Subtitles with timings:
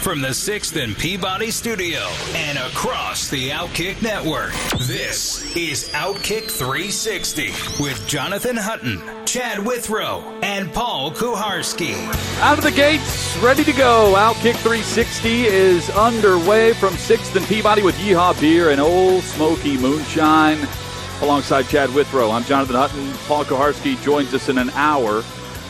[0.00, 2.00] from the 6th and Peabody studio
[2.34, 4.52] and across the Outkick network,
[4.86, 7.48] this is Outkick 360
[7.82, 11.94] with Jonathan Hutton, Chad Withrow, and Paul Kuharsky.
[12.40, 14.14] Out of the gates, ready to go.
[14.16, 20.66] Outkick 360 is underway from 6th and Peabody with Yeehaw Beer and Ole Smoky Moonshine.
[21.20, 23.12] Alongside Chad Withrow, I'm Jonathan Hutton.
[23.26, 25.22] Paul Kuharsky joins us in an hour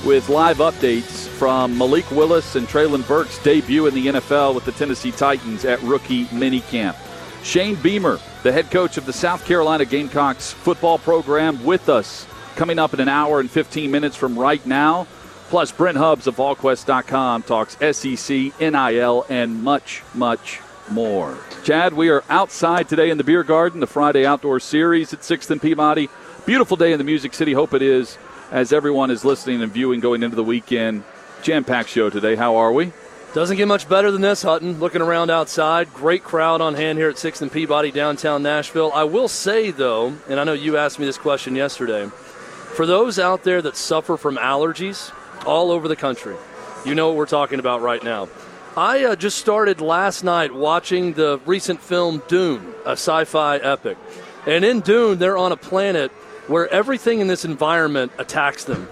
[0.04, 4.72] with live updates from Malik Willis and Treylon Burks' debut in the NFL with the
[4.72, 6.96] Tennessee Titans at rookie minicamp.
[7.42, 12.26] Shane Beamer, the head coach of the South Carolina Gamecocks football program, with us
[12.56, 15.06] coming up in an hour and 15 minutes from right now.
[15.48, 21.38] Plus, Brent Hubbs of VolQuest.com talks SEC, NIL, and much, much more.
[21.64, 25.50] Chad, we are outside today in the beer garden, the Friday Outdoor Series at 6th
[25.50, 26.08] and Peabody.
[26.46, 27.52] Beautiful day in the Music City.
[27.52, 28.16] Hope it is
[28.50, 31.04] as everyone is listening and viewing going into the weekend.
[31.42, 32.34] Jam packed show today.
[32.34, 32.92] How are we?
[33.34, 34.80] Doesn't get much better than this, Hutton.
[34.80, 38.90] Looking around outside, great crowd on hand here at 6th and Peabody, downtown Nashville.
[38.92, 43.18] I will say, though, and I know you asked me this question yesterday, for those
[43.18, 45.12] out there that suffer from allergies
[45.46, 46.36] all over the country,
[46.84, 48.28] you know what we're talking about right now.
[48.76, 53.98] I uh, just started last night watching the recent film Dune, a sci fi epic.
[54.46, 56.10] And in Dune, they're on a planet
[56.50, 58.88] where everything in this environment attacks them.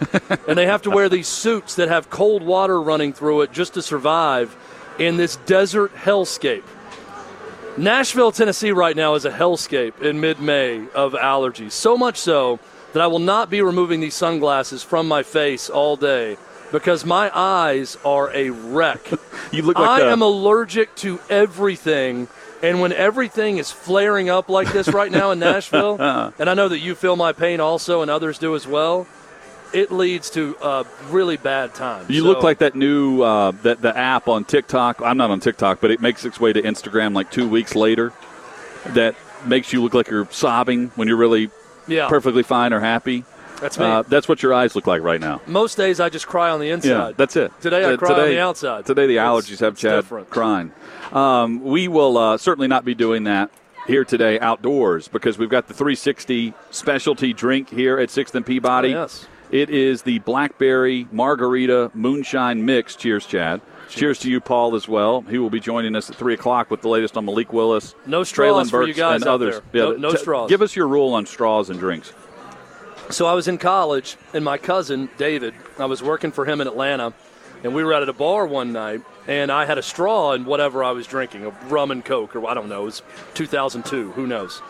[0.46, 3.74] and they have to wear these suits that have cold water running through it just
[3.74, 4.56] to survive
[4.98, 6.62] in this desert hellscape.
[7.76, 11.72] Nashville, Tennessee, right now is a hellscape in mid May of allergies.
[11.72, 12.60] So much so
[12.92, 16.36] that I will not be removing these sunglasses from my face all day
[16.70, 19.00] because my eyes are a wreck.
[19.52, 22.28] you look like I the- am allergic to everything.
[22.62, 25.96] And when everything is flaring up like this right now in Nashville,
[26.38, 29.06] and I know that you feel my pain also, and others do as well,
[29.72, 32.06] it leads to a really bad time.
[32.08, 35.00] You So- look like that new uh, that the app on TikTok.
[35.02, 38.12] I'm not on TikTok, but it makes its way to Instagram like two weeks later.
[38.86, 39.14] That
[39.44, 41.50] makes you look like you're sobbing when you're really
[41.86, 43.24] yeah, perfectly fine or happy.
[43.60, 43.84] That's me.
[43.84, 45.40] Uh, that's what your eyes look like right now.
[45.46, 46.88] Most days I just cry on the inside.
[46.88, 47.52] Yeah, that's it.
[47.60, 48.86] Today I Uh, cry on the outside.
[48.86, 50.30] Today the It's- allergies have it's Chad different.
[50.30, 50.72] crying.
[51.12, 53.50] Um, we will uh, certainly not be doing that
[53.86, 58.94] here today outdoors because we've got the 360 specialty drink here at Sixth and Peabody.
[58.94, 59.26] Oh, yes.
[59.50, 62.94] It is the blackberry margarita moonshine mix.
[62.94, 63.60] Cheers, Chad.
[63.88, 64.18] Cheers.
[64.18, 65.22] to you, Paul, as well.
[65.30, 68.22] He will be joining us at three o'clock with the latest on Malik Willis, No
[68.22, 69.62] straws Treylon for you guys and others.
[69.72, 69.84] there.
[69.84, 70.50] No- no t- straws.
[70.50, 72.12] Give us your rule on straws and drinks.
[73.10, 76.66] So I was in college, and my cousin David, I was working for him in
[76.66, 77.14] Atlanta,
[77.64, 80.44] and we were out at a bar one night, and I had a straw in
[80.44, 83.02] whatever I was drinking, a rum and coke, or I don't know, it was
[83.32, 84.60] 2002, who knows?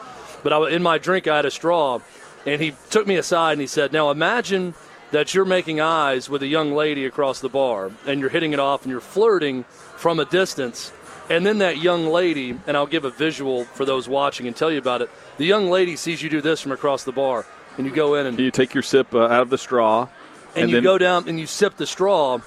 [0.44, 1.98] But I, in my drink, I had a straw,
[2.46, 4.74] and he took me aside and he said, "Now imagine
[5.10, 8.60] that you're making eyes with a young lady across the bar, and you're hitting it
[8.60, 9.64] off, and you're flirting
[9.96, 10.92] from a distance."
[11.28, 14.70] And then that young lady, and I'll give a visual for those watching and tell
[14.70, 15.10] you about it.
[15.38, 17.44] The young lady sees you do this from across the bar,
[17.78, 20.08] and you go in and You take your sip uh, out of the straw,
[20.54, 22.40] and, you then go down and you sip the straw,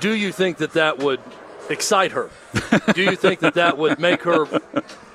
[0.00, 1.20] do you think that that would
[1.68, 2.30] excite her?
[2.94, 4.46] do you think that that would make her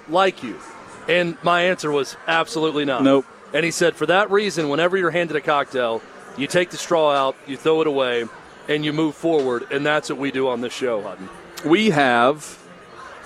[0.07, 0.57] like you?
[1.07, 3.03] And my answer was absolutely not.
[3.03, 3.25] Nope.
[3.53, 6.01] And he said, for that reason, whenever you're handed a cocktail,
[6.37, 8.25] you take the straw out, you throw it away,
[8.67, 9.67] and you move forward.
[9.71, 11.29] And that's what we do on this show, Hutton.
[11.63, 12.59] we have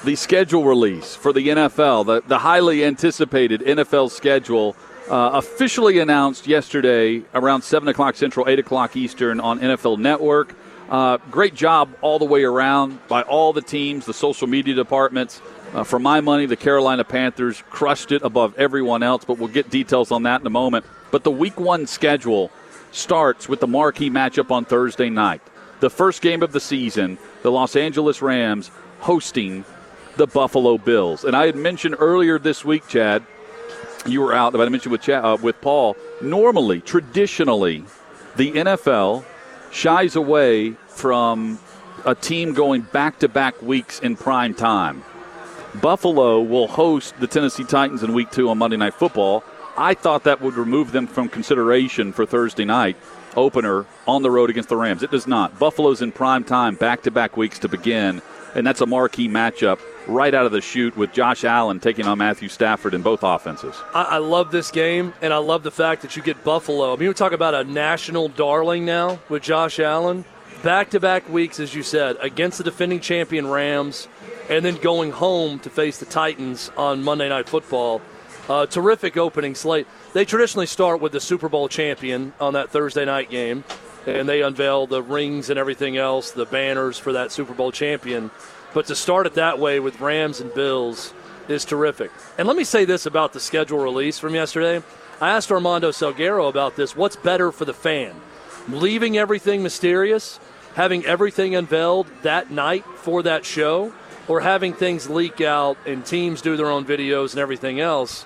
[0.03, 4.75] the schedule release for the NFL, the, the highly anticipated NFL schedule,
[5.09, 10.55] uh, officially announced yesterday around 7 o'clock Central, 8 o'clock Eastern on NFL Network.
[10.89, 15.41] Uh, great job all the way around by all the teams, the social media departments.
[15.73, 19.69] Uh, for my money, the Carolina Panthers crushed it above everyone else, but we'll get
[19.69, 20.85] details on that in a moment.
[21.11, 22.51] But the week one schedule
[22.91, 25.41] starts with the marquee matchup on Thursday night.
[25.79, 29.63] The first game of the season, the Los Angeles Rams hosting
[30.17, 31.23] the Buffalo Bills.
[31.23, 33.23] And I had mentioned earlier this week, Chad,
[34.05, 35.95] you were out, but I mentioned with Chad, uh, with Paul.
[36.21, 37.83] Normally, traditionally,
[38.35, 39.25] the NFL
[39.71, 41.59] shies away from
[42.05, 45.03] a team going back to back weeks in prime time.
[45.81, 49.43] Buffalo will host the Tennessee Titans in week two on Monday Night Football.
[49.77, 52.97] I thought that would remove them from consideration for Thursday night
[53.35, 55.03] opener on the road against the Rams.
[55.03, 55.59] It does not.
[55.59, 58.21] Buffalo's in prime time, back to back weeks to begin
[58.55, 62.17] and that's a marquee matchup right out of the chute with Josh Allen taking on
[62.17, 63.75] Matthew Stafford in both offenses.
[63.93, 66.93] I, I love this game, and I love the fact that you get Buffalo.
[66.93, 70.25] I mean, we talk about a national darling now with Josh Allen.
[70.63, 74.09] Back to back weeks, as you said, against the defending champion Rams,
[74.49, 78.01] and then going home to face the Titans on Monday Night Football.
[78.49, 79.87] Uh, terrific opening slate.
[80.13, 83.63] They traditionally start with the Super Bowl champion on that Thursday night game,
[84.07, 88.31] and they unveil the rings and everything else, the banners for that Super Bowl champion.
[88.73, 91.13] But to start it that way with Rams and Bills
[91.47, 92.11] is terrific.
[92.37, 94.83] And let me say this about the schedule release from yesterday.
[95.19, 96.95] I asked Armando Salguero about this.
[96.95, 98.15] What's better for the fan?
[98.69, 100.39] Leaving everything mysterious,
[100.75, 103.91] having everything unveiled that night for that show,
[104.27, 108.25] or having things leak out and teams do their own videos and everything else?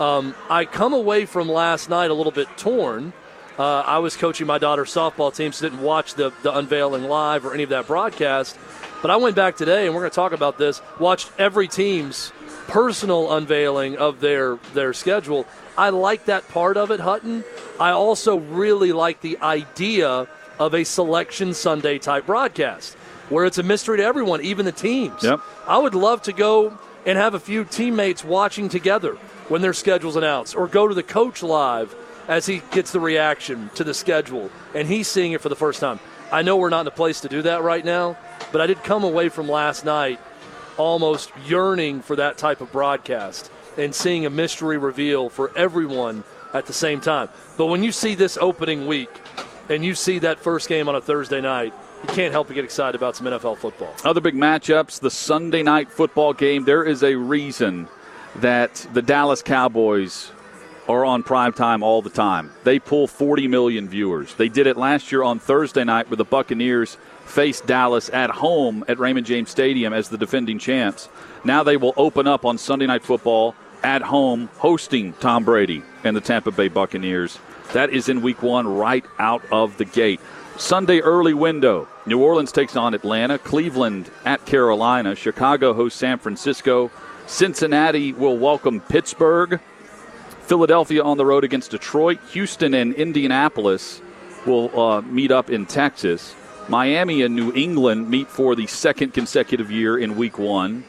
[0.00, 3.12] Um, I come away from last night a little bit torn.
[3.56, 7.46] Uh, I was coaching my daughter's softball team, so didn't watch the, the unveiling live
[7.46, 8.58] or any of that broadcast.
[9.04, 10.80] But I went back today, and we're going to talk about this.
[10.98, 12.32] Watched every team's
[12.68, 15.44] personal unveiling of their their schedule.
[15.76, 17.44] I like that part of it, Hutton.
[17.78, 20.26] I also really like the idea
[20.58, 22.94] of a selection Sunday type broadcast
[23.28, 25.22] where it's a mystery to everyone, even the teams.
[25.22, 25.40] Yep.
[25.66, 29.16] I would love to go and have a few teammates watching together
[29.50, 31.94] when their schedule's announced, or go to the coach live
[32.26, 35.78] as he gets the reaction to the schedule and he's seeing it for the first
[35.78, 36.00] time.
[36.34, 38.16] I know we're not in a place to do that right now,
[38.50, 40.18] but I did come away from last night
[40.76, 46.66] almost yearning for that type of broadcast and seeing a mystery reveal for everyone at
[46.66, 47.28] the same time.
[47.56, 49.10] But when you see this opening week
[49.68, 51.72] and you see that first game on a Thursday night,
[52.02, 53.94] you can't help but get excited about some NFL football.
[54.02, 56.64] Other big matchups, the Sunday night football game.
[56.64, 57.86] There is a reason
[58.40, 60.32] that the Dallas Cowboys
[60.88, 62.50] are on prime time all the time.
[62.64, 64.34] They pull 40 million viewers.
[64.34, 68.84] They did it last year on Thursday night where the Buccaneers faced Dallas at home
[68.88, 71.08] at Raymond James Stadium as the defending champs.
[71.42, 76.16] Now they will open up on Sunday night football at home hosting Tom Brady and
[76.16, 77.38] the Tampa Bay Buccaneers.
[77.72, 80.20] That is in week 1 right out of the gate.
[80.56, 81.88] Sunday early window.
[82.06, 86.90] New Orleans takes on Atlanta, Cleveland at Carolina, Chicago hosts San Francisco,
[87.26, 89.58] Cincinnati will welcome Pittsburgh.
[90.46, 92.18] Philadelphia on the road against Detroit.
[92.32, 94.02] Houston and Indianapolis
[94.44, 96.34] will uh, meet up in Texas.
[96.68, 100.84] Miami and New England meet for the second consecutive year in week one.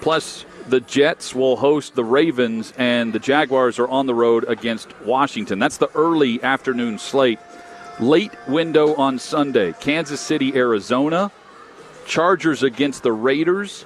[0.00, 4.88] Plus, the Jets will host the Ravens, and the Jaguars are on the road against
[5.02, 5.58] Washington.
[5.58, 7.38] That's the early afternoon slate.
[8.00, 11.30] Late window on Sunday Kansas City, Arizona.
[12.06, 13.84] Chargers against the Raiders.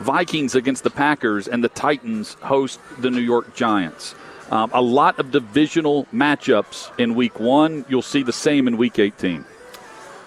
[0.00, 4.14] Vikings against the Packers, and the Titans host the New York Giants.
[4.50, 7.84] Um, a lot of divisional matchups in Week One.
[7.88, 9.44] You'll see the same in Week 18.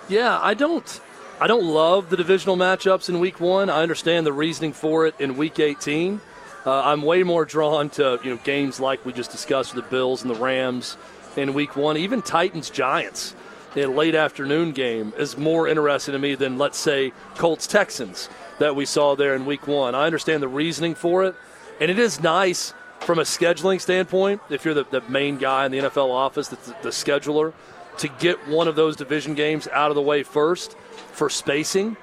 [0.09, 1.01] Yeah, I don't.
[1.39, 3.69] I don't love the divisional matchups in Week One.
[3.69, 6.21] I understand the reasoning for it in Week 18.
[6.63, 9.89] Uh, I'm way more drawn to you know games like we just discussed with the
[9.89, 10.97] Bills and the Rams
[11.35, 11.97] in Week One.
[11.97, 13.33] Even Titans Giants,
[13.75, 18.29] a late afternoon game, is more interesting to me than let's say Colts Texans
[18.59, 19.95] that we saw there in Week One.
[19.95, 21.33] I understand the reasoning for it,
[21.79, 25.71] and it is nice from a scheduling standpoint, if you're the, the main guy in
[25.71, 27.53] the NFL office, the, the scheduler,
[27.97, 30.77] to get one of those division games out of the way first
[31.11, 31.97] for spacing.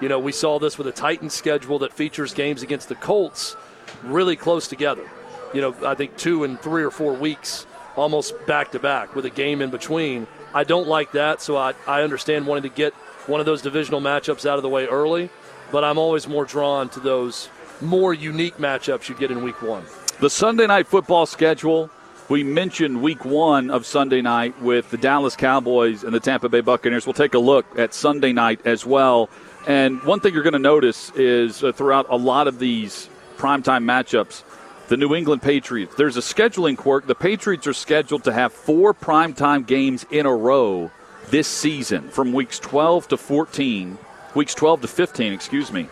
[0.00, 3.56] You know, we saw this with a Titans schedule that features games against the Colts
[4.04, 5.08] really close together.
[5.52, 9.24] You know, I think two and three or four weeks almost back to back with
[9.26, 10.26] a game in between.
[10.54, 12.94] I don't like that, so I, I understand wanting to get
[13.26, 15.30] one of those divisional matchups out of the way early,
[15.70, 19.84] but I'm always more drawn to those more unique matchups you get in week one.
[20.20, 21.90] The Sunday night football schedule.
[22.28, 26.60] We mentioned week one of Sunday night with the Dallas Cowboys and the Tampa Bay
[26.60, 27.06] Buccaneers.
[27.06, 29.30] We'll take a look at Sunday night as well.
[29.68, 33.84] And one thing you're going to notice is uh, throughout a lot of these primetime
[33.84, 34.42] matchups,
[34.88, 37.06] the New England Patriots, there's a scheduling quirk.
[37.06, 40.90] The Patriots are scheduled to have four primetime games in a row
[41.28, 43.96] this season from weeks 12 to 14,
[44.34, 45.88] weeks 12 to 15, excuse me.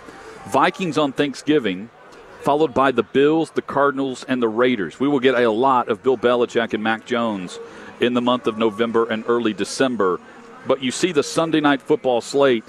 [0.48, 1.90] Vikings on Thanksgiving,
[2.40, 5.00] followed by the Bills, the Cardinals, and the Raiders.
[5.00, 7.58] We will get a lot of Bill Belichick and Mac Jones
[8.00, 10.20] in the month of November and early December.
[10.66, 12.64] But you see the Sunday night football slate.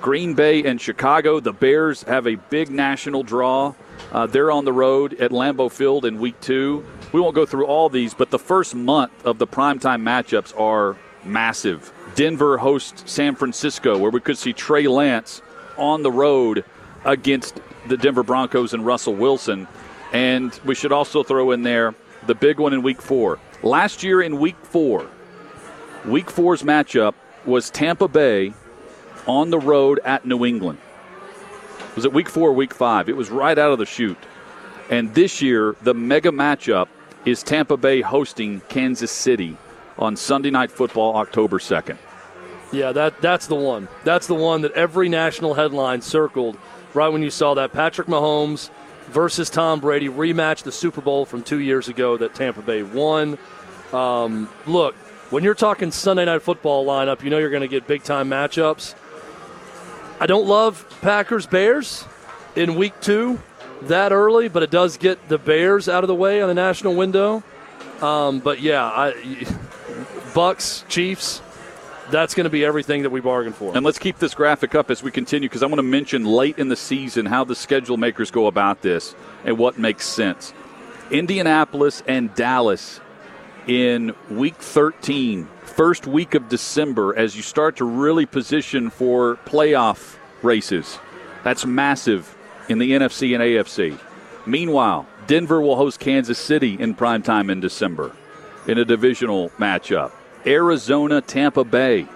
[0.00, 3.74] Green Bay and Chicago, the Bears have a big national draw.
[4.12, 6.84] Uh, they're on the road at Lambeau Field in week two.
[7.12, 10.96] We won't go through all these, but the first month of the primetime matchups are
[11.24, 11.92] massive.
[12.14, 15.42] Denver hosts San Francisco, where we could see Trey Lance
[15.76, 16.64] on the road
[17.04, 19.68] against the Denver Broncos and Russell Wilson.
[20.12, 21.94] And we should also throw in there
[22.26, 23.38] the big one in week four.
[23.62, 25.06] Last year in week four,
[26.06, 28.54] week four's matchup was Tampa Bay
[29.26, 30.78] on the road at New England.
[31.96, 33.08] Was it week four, week five?
[33.08, 34.16] It was right out of the chute.
[34.88, 36.88] And this year, the mega matchup
[37.24, 39.56] is Tampa Bay hosting Kansas City
[39.98, 41.98] on Sunday Night Football, October 2nd.
[42.72, 43.88] Yeah, that that's the one.
[44.04, 46.56] That's the one that every national headline circled
[46.94, 48.70] right when you saw that Patrick Mahomes
[49.08, 53.38] versus Tom Brady rematch the Super Bowl from two years ago that Tampa Bay won.
[53.92, 54.94] Um, look,
[55.30, 58.28] when you're talking Sunday night football lineup, you know you're going to get big time
[58.28, 58.94] matchups.
[60.20, 62.04] I don't love Packers Bears
[62.54, 63.40] in week two
[63.82, 66.94] that early, but it does get the Bears out of the way on the national
[66.94, 67.42] window.
[68.02, 69.46] Um, but yeah, I,
[70.34, 71.42] Bucks Chiefs
[72.10, 73.74] that's going to be everything that we bargained for.
[73.76, 76.58] And let's keep this graphic up as we continue because I want to mention late
[76.58, 79.14] in the season how the schedule makers go about this
[79.44, 80.52] and what makes sense.
[81.10, 83.00] Indianapolis and Dallas
[83.66, 90.16] in week 13, first week of December, as you start to really position for playoff
[90.42, 90.98] races.
[91.44, 92.36] That's massive
[92.68, 93.98] in the NFC and AFC.
[94.46, 98.16] Meanwhile, Denver will host Kansas City in primetime in December
[98.66, 100.12] in a divisional matchup.
[100.46, 102.06] Arizona, Tampa Bay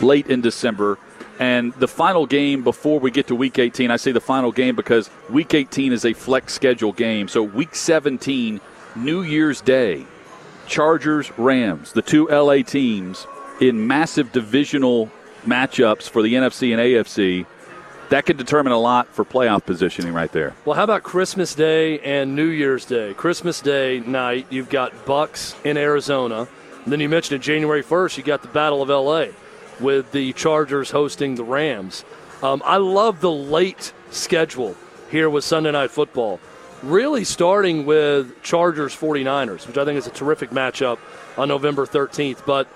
[0.00, 0.98] late in December.
[1.38, 4.74] And the final game before we get to week 18, I say the final game
[4.74, 7.28] because week 18 is a flex schedule game.
[7.28, 8.60] So week 17,
[8.96, 10.06] New Year's Day,
[10.66, 13.26] Chargers, Rams, the two LA teams
[13.60, 15.10] in massive divisional
[15.44, 17.46] matchups for the NFC and AFC.
[18.08, 20.54] That could determine a lot for playoff positioning right there.
[20.64, 23.14] Well, how about Christmas Day and New Year's Day?
[23.14, 26.46] Christmas Day night, you've got Bucks in Arizona.
[26.86, 29.34] And then you mentioned it January 1st, you got the Battle of LA
[29.80, 32.04] with the Chargers hosting the Rams.
[32.44, 34.76] Um, I love the late schedule
[35.10, 36.38] here with Sunday Night Football.
[36.84, 40.98] Really starting with Chargers 49ers, which I think is a terrific matchup
[41.36, 42.46] on November 13th.
[42.46, 42.68] But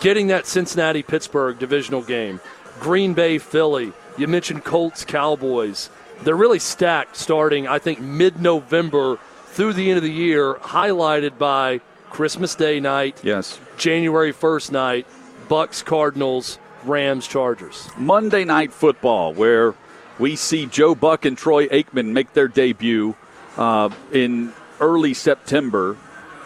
[0.00, 2.40] getting that Cincinnati Pittsburgh divisional game,
[2.80, 5.90] Green Bay Philly, you mentioned Colts Cowboys.
[6.22, 11.36] They're really stacked starting, I think, mid November through the end of the year, highlighted
[11.36, 13.20] by Christmas Day night.
[13.22, 13.60] Yes.
[13.76, 15.06] January 1st night,
[15.48, 17.88] Bucks Cardinals, Rams Chargers.
[17.96, 19.74] Monday night football where
[20.18, 23.14] we see Joe Buck and Troy Aikman make their debut
[23.56, 25.96] uh, in early September.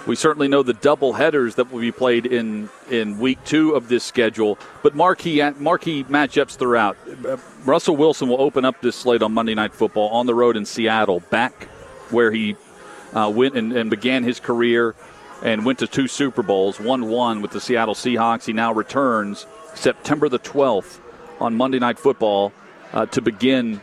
[0.07, 3.89] We certainly know the double headers that will be played in, in week two of
[3.89, 6.97] this schedule, but marquee marquee matchups throughout.
[7.25, 10.57] Uh, Russell Wilson will open up this slate on Monday Night Football on the road
[10.57, 11.69] in Seattle, back
[12.11, 12.57] where he
[13.15, 14.97] uh, went and, and began his career
[15.43, 18.45] and went to two Super Bowls, won one with the Seattle Seahawks.
[18.45, 21.01] He now returns September the 12th
[21.41, 22.53] on Monday Night Football
[22.93, 23.81] uh, to begin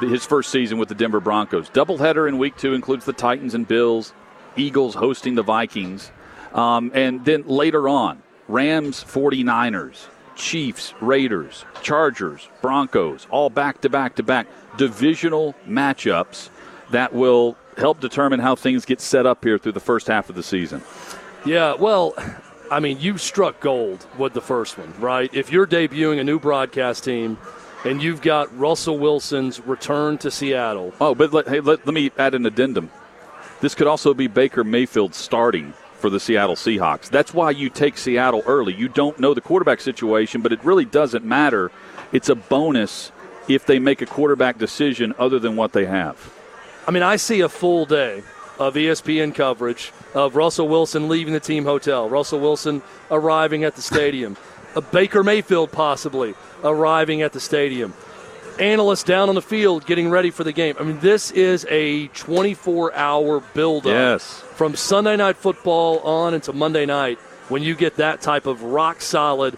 [0.00, 1.68] his first season with the Denver Broncos.
[1.70, 4.12] Doubleheader in week two includes the Titans and Bills,
[4.56, 6.10] Eagles hosting the Vikings.
[6.54, 14.16] Um, and then later on, Rams 49ers, Chiefs, Raiders, Chargers, Broncos, all back to back
[14.16, 16.48] to back divisional matchups
[16.90, 20.36] that will help determine how things get set up here through the first half of
[20.36, 20.82] the season.
[21.44, 22.14] Yeah, well,
[22.70, 25.32] I mean, you struck gold with the first one, right?
[25.34, 27.38] If you're debuting a new broadcast team
[27.84, 30.92] and you've got Russell Wilson's return to Seattle.
[31.00, 32.90] Oh, but let, hey, let, let me add an addendum.
[33.60, 37.08] This could also be Baker Mayfield starting for the Seattle Seahawks.
[37.10, 38.74] That's why you take Seattle early.
[38.74, 41.70] You don't know the quarterback situation, but it really doesn't matter.
[42.12, 43.12] It's a bonus
[43.48, 46.32] if they make a quarterback decision other than what they have.
[46.90, 48.24] I mean, I see a full day
[48.58, 52.82] of ESPN coverage of Russell Wilson leaving the team hotel, Russell Wilson
[53.12, 54.36] arriving at the stadium,
[54.74, 57.94] a Baker Mayfield possibly arriving at the stadium,
[58.58, 60.74] analysts down on the field getting ready for the game.
[60.80, 64.40] I mean, this is a 24 hour buildup yes.
[64.56, 69.00] from Sunday night football on into Monday night when you get that type of rock
[69.00, 69.56] solid,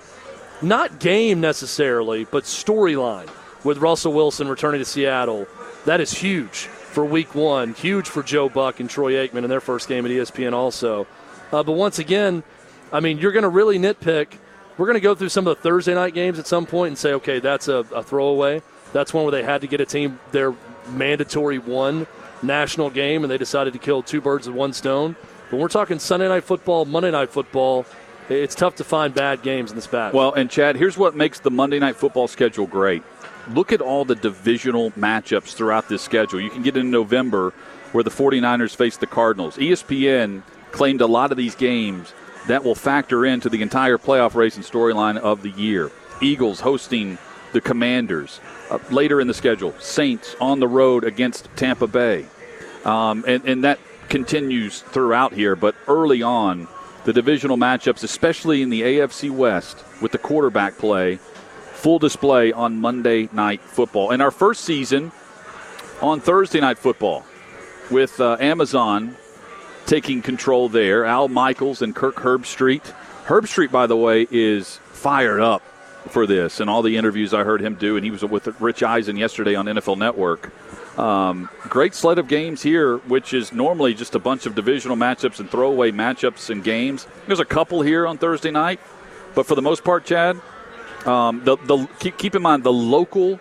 [0.60, 3.30] not game necessarily, but storyline
[3.64, 5.46] with Russell Wilson returning to Seattle.
[5.86, 7.72] That is huge for week one.
[7.74, 11.06] Huge for Joe Buck and Troy Aikman in their first game at ESPN, also.
[11.50, 12.42] Uh, but once again,
[12.92, 14.28] I mean, you're going to really nitpick.
[14.76, 16.98] We're going to go through some of the Thursday night games at some point and
[16.98, 18.62] say, okay, that's a, a throwaway.
[18.92, 20.54] That's one where they had to get a team their
[20.90, 22.06] mandatory one
[22.42, 25.16] national game, and they decided to kill two birds with one stone.
[25.50, 27.86] But we're talking Sunday night football, Monday night football.
[28.28, 30.14] It's tough to find bad games in this batch.
[30.14, 33.02] Well, and Chad, here's what makes the Monday night football schedule great
[33.48, 36.40] look at all the divisional matchups throughout this schedule.
[36.40, 37.52] You can get in November
[37.92, 39.56] where the 49ers face the Cardinals.
[39.56, 42.12] ESPN claimed a lot of these games
[42.48, 45.90] that will factor into the entire playoff race and storyline of the year.
[46.20, 47.18] Eagles hosting
[47.52, 48.40] the Commanders.
[48.70, 52.26] Uh, later in the schedule, Saints on the road against Tampa Bay.
[52.84, 56.68] Um, and, and that continues throughout here, but early on,
[57.04, 61.18] the divisional matchups, especially in the AFC West with the quarterback play,
[61.82, 64.12] full display on Monday Night Football.
[64.12, 65.10] In our first season,
[66.00, 67.24] on Thursday night football
[67.90, 69.16] with uh, Amazon
[69.84, 71.04] taking control there.
[71.04, 72.84] Al Michaels and Kirk Herbstreit.
[73.24, 75.62] Herb Street, by the way, is fired up
[76.08, 78.84] for this and all the interviews I heard him do, and he was with Rich
[78.84, 80.52] Eisen yesterday on NFL Network.
[80.96, 85.40] Um, great slate of games here, which is normally just a bunch of divisional matchups
[85.40, 87.08] and throwaway matchups and games.
[87.26, 88.78] There's a couple here on Thursday night,
[89.34, 90.40] but for the most part, Chad,
[91.06, 93.40] um, the, the keep, keep in mind the local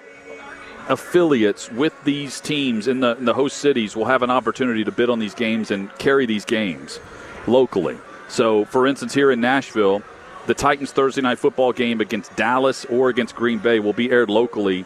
[0.90, 4.92] affiliates with these teams in the, in the host cities will have an opportunity to
[4.92, 7.00] bid on these games and carry these games
[7.48, 7.98] locally.
[8.28, 10.02] So, for instance, here in Nashville,
[10.48, 14.30] the Titans Thursday night football game against Dallas or against Green Bay will be aired
[14.30, 14.86] locally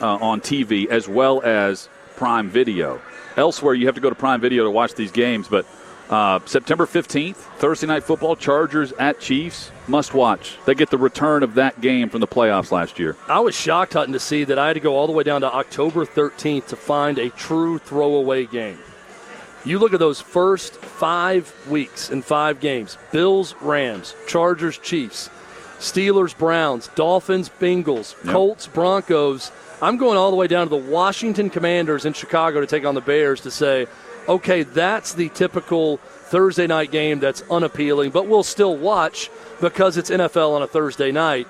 [0.00, 3.00] uh, on TV as well as Prime Video.
[3.36, 5.66] Elsewhere, you have to go to Prime Video to watch these games, but
[6.12, 10.58] uh, September 15th, Thursday night football, Chargers at Chiefs, must watch.
[10.66, 13.16] They get the return of that game from the playoffs last year.
[13.28, 15.40] I was shocked, Hutton, to see that I had to go all the way down
[15.40, 18.78] to October 13th to find a true throwaway game.
[19.64, 25.30] You look at those first five weeks in five games Bills, Rams, Chargers, Chiefs,
[25.78, 28.34] Steelers, Browns, Dolphins, Bengals, yep.
[28.34, 29.50] Colts, Broncos.
[29.80, 32.94] I'm going all the way down to the Washington Commanders in Chicago to take on
[32.94, 33.86] the Bears to say,
[34.28, 40.10] okay, that's the typical Thursday night game that's unappealing, but we'll still watch because it's
[40.10, 41.46] NFL on a Thursday night.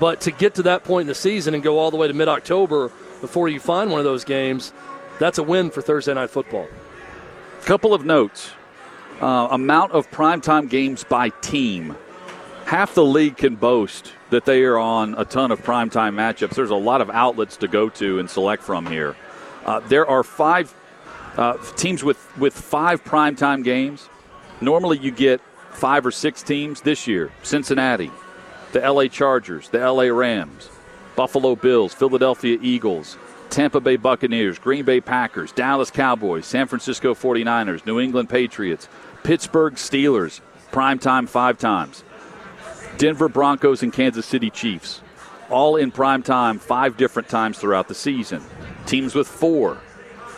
[0.00, 2.14] But to get to that point in the season and go all the way to
[2.14, 2.90] mid October
[3.20, 4.72] before you find one of those games,
[5.18, 6.66] that's a win for Thursday night football.
[7.64, 8.50] Couple of notes.
[9.20, 11.96] Uh, amount of primetime games by team.
[12.66, 16.54] Half the league can boast that they are on a ton of primetime matchups.
[16.56, 19.14] There's a lot of outlets to go to and select from here.
[19.64, 20.74] Uh, there are five
[21.36, 24.08] uh, teams with, with five primetime games.
[24.60, 25.40] Normally you get
[25.72, 28.10] five or six teams this year Cincinnati,
[28.72, 30.68] the LA Chargers, the LA Rams,
[31.16, 33.16] Buffalo Bills, Philadelphia Eagles,
[33.50, 38.88] Tampa Bay Buccaneers, Green Bay Packers, Dallas Cowboys, San Francisco 49ers, New England Patriots,
[39.22, 40.40] Pittsburgh Steelers,
[40.72, 42.04] primetime five times.
[42.96, 45.02] Denver Broncos and Kansas City Chiefs,
[45.50, 48.42] all in prime time five different times throughout the season.
[48.86, 49.78] Teams with four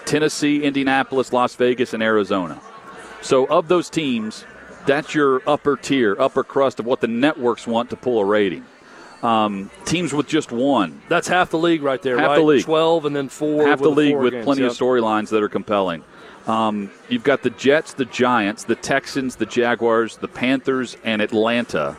[0.06, 2.60] Tennessee, Indianapolis, Las Vegas, and Arizona.
[3.20, 4.44] So, of those teams,
[4.86, 8.64] that's your upper tier, upper crust of what the networks want to pull a rating.
[9.22, 11.02] Um, teams with just one.
[11.08, 12.36] That's half the league right there, half right?
[12.36, 12.64] the league.
[12.64, 13.66] 12 and then four.
[13.66, 14.70] Half the league with games, plenty yep.
[14.70, 16.04] of storylines that are compelling.
[16.46, 21.96] Um, you've got the Jets, the Giants, the Texans, the Jaguars, the Panthers, and Atlanta,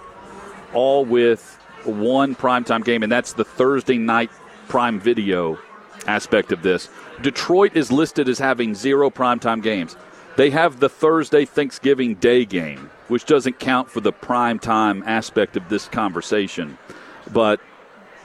[0.74, 4.32] all with one primetime game, and that's the Thursday night
[4.70, 5.60] prime video
[6.06, 6.90] aspect of this.
[7.22, 9.96] Detroit is listed as having zero primetime games.
[10.36, 15.58] They have the Thursday Thanksgiving Day game, which doesn't count for the prime time aspect
[15.58, 16.78] of this conversation
[17.34, 17.60] but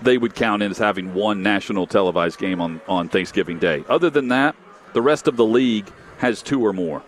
[0.02, 3.84] they would count in as having one national televised game on, on Thanksgiving Day.
[3.88, 4.56] Other than that,
[4.92, 7.02] the rest of the league has two or more.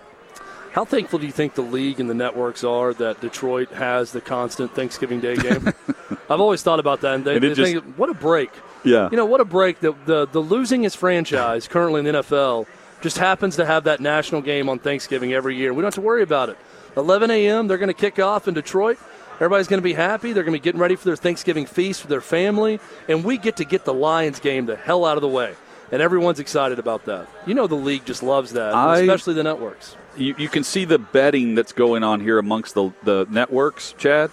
[0.73, 4.21] How thankful do you think the league and the networks are that Detroit has the
[4.21, 5.73] constant Thanksgiving Day game?
[6.31, 8.51] I've always thought about that, and they, and they just, think, what a break.
[8.85, 9.09] Yeah.
[9.11, 9.81] You know, what a break.
[9.81, 12.67] The, the, the losingest franchise currently in the NFL
[13.01, 15.73] just happens to have that national game on Thanksgiving every year.
[15.73, 16.59] We don't have to worry about it.
[16.97, 18.99] 11 a.m., they're going to kick off in Detroit.
[19.35, 20.33] Everybody's going to be happy.
[20.33, 23.37] They're going to be getting ready for their Thanksgiving feast with their family, and we
[23.37, 25.55] get to get the Lions game the hell out of the way.
[25.91, 27.29] And everyone's excited about that.
[27.47, 29.97] You know, the league just loves that, I, especially the networks.
[30.17, 34.31] You, you can see the betting that's going on here amongst the, the networks, Chad.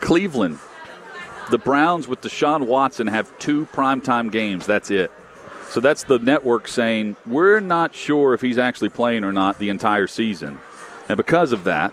[0.00, 0.58] Cleveland,
[1.50, 4.66] the Browns with Deshaun Watson have two primetime games.
[4.66, 5.10] That's it.
[5.68, 9.68] So that's the network saying, we're not sure if he's actually playing or not the
[9.68, 10.58] entire season.
[11.08, 11.92] And because of that,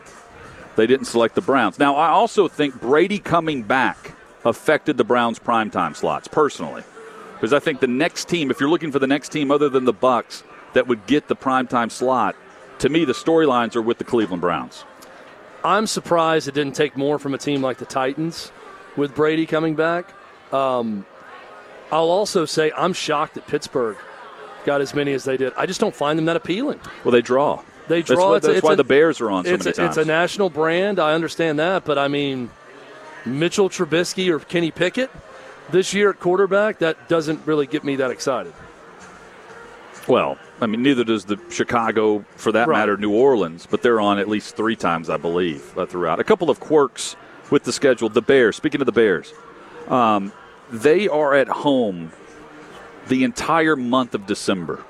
[0.75, 1.79] they didn't select the Browns.
[1.79, 4.13] Now, I also think Brady coming back
[4.45, 6.83] affected the Browns' primetime slots personally,
[7.33, 9.85] because I think the next team, if you're looking for the next team other than
[9.85, 12.35] the Bucks that would get the primetime slot,
[12.79, 14.85] to me the storylines are with the Cleveland Browns.
[15.63, 18.51] I'm surprised it didn't take more from a team like the Titans
[18.97, 20.13] with Brady coming back.
[20.53, 21.05] Um,
[21.91, 23.97] I'll also say I'm shocked that Pittsburgh
[24.65, 25.53] got as many as they did.
[25.57, 26.79] I just don't find them that appealing.
[27.03, 27.63] Well, they draw.
[27.87, 28.15] They draw.
[28.15, 29.97] That's, what, that's it's why a, the Bears are on so it's many a, times.
[29.97, 30.99] It's a national brand.
[30.99, 32.49] I understand that, but I mean,
[33.25, 35.09] Mitchell Trubisky or Kenny Pickett
[35.71, 38.53] this year at quarterback, that doesn't really get me that excited.
[40.07, 42.79] Well, I mean, neither does the Chicago, for that Right.
[42.79, 46.19] matter, New Orleans, but they're on at least three times, I believe, uh, throughout.
[46.19, 47.15] A couple of quirks
[47.51, 48.09] with the schedule.
[48.09, 49.31] The Bears, speaking of the Bears,
[49.87, 50.33] um,
[50.71, 52.11] they are at home
[53.07, 54.83] the entire month of December.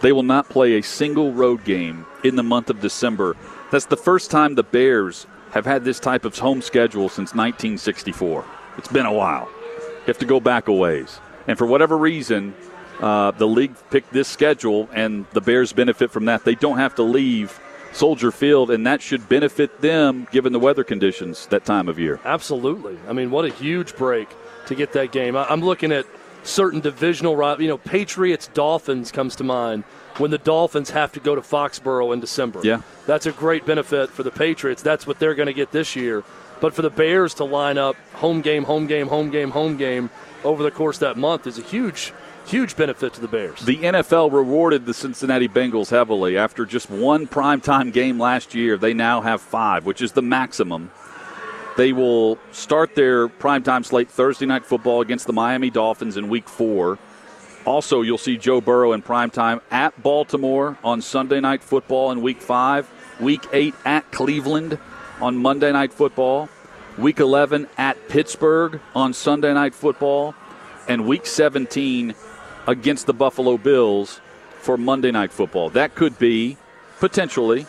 [0.00, 3.36] They will not play a single road game in the month of December.
[3.70, 8.44] That's the first time the Bears have had this type of home schedule since 1964.
[8.78, 9.48] It's been a while.
[9.80, 11.18] You have to go back a ways.
[11.48, 12.54] And for whatever reason,
[13.00, 16.44] uh, the league picked this schedule, and the Bears benefit from that.
[16.44, 17.58] They don't have to leave
[17.96, 22.20] Soldier Field, and that should benefit them given the weather conditions that time of year.
[22.24, 22.98] Absolutely.
[23.08, 24.28] I mean, what a huge break
[24.66, 25.34] to get that game.
[25.34, 26.04] I'm looking at
[26.42, 27.62] certain divisional, rivals.
[27.62, 29.84] you know, Patriots Dolphins comes to mind
[30.18, 32.60] when the Dolphins have to go to Foxborough in December.
[32.62, 32.82] Yeah.
[33.06, 34.82] That's a great benefit for the Patriots.
[34.82, 36.22] That's what they're going to get this year.
[36.60, 40.10] But for the Bears to line up home game, home game, home game, home game
[40.44, 42.12] over the course of that month is a huge
[42.46, 43.60] huge benefit to the Bears.
[43.60, 48.76] The NFL rewarded the Cincinnati Bengals heavily after just one primetime game last year.
[48.76, 50.90] They now have five, which is the maximum.
[51.76, 56.48] They will start their primetime slate Thursday night football against the Miami Dolphins in week
[56.48, 56.98] four.
[57.66, 62.40] Also, you'll see Joe Burrow in primetime at Baltimore on Sunday night football in week
[62.40, 62.88] five.
[63.20, 64.78] Week eight at Cleveland
[65.20, 66.48] on Monday night football.
[66.96, 70.34] Week 11 at Pittsburgh on Sunday night football.
[70.88, 72.14] And week 17
[72.66, 74.20] against the Buffalo Bills
[74.60, 75.70] for Monday Night Football.
[75.70, 76.56] That could be
[76.98, 77.66] potentially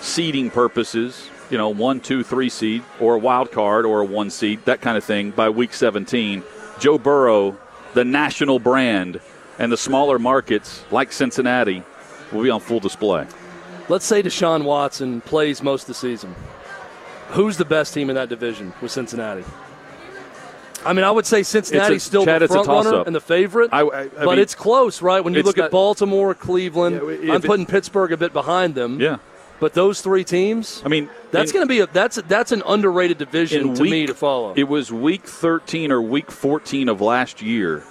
[0.00, 4.30] seeding purposes, you know, one, two, three seed, or a wild card, or a one
[4.30, 6.42] seed, that kind of thing by week 17.
[6.78, 7.56] Joe Burrow,
[7.94, 9.20] the national brand,
[9.58, 11.82] and the smaller markets like Cincinnati
[12.32, 13.26] will be on full display.
[13.88, 16.34] Let's say Deshaun Watson plays most of the season.
[17.28, 19.44] Who's the best team in that division with Cincinnati?
[20.86, 23.70] I mean, I would say Cincinnati's a, still Chad, the front runner and the favorite,
[23.72, 25.22] I, I, I but mean, it's close, right?
[25.22, 29.00] When you look not, at Baltimore, Cleveland, yeah, I'm putting Pittsburgh a bit behind them.
[29.00, 29.18] Yeah,
[29.60, 33.18] but those three teams, I mean, that's going to be a that's that's an underrated
[33.18, 34.52] division to week, me to follow.
[34.54, 37.82] It was week 13 or week 14 of last year.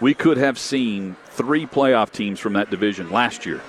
[0.00, 3.62] We could have seen three playoff teams from that division last year.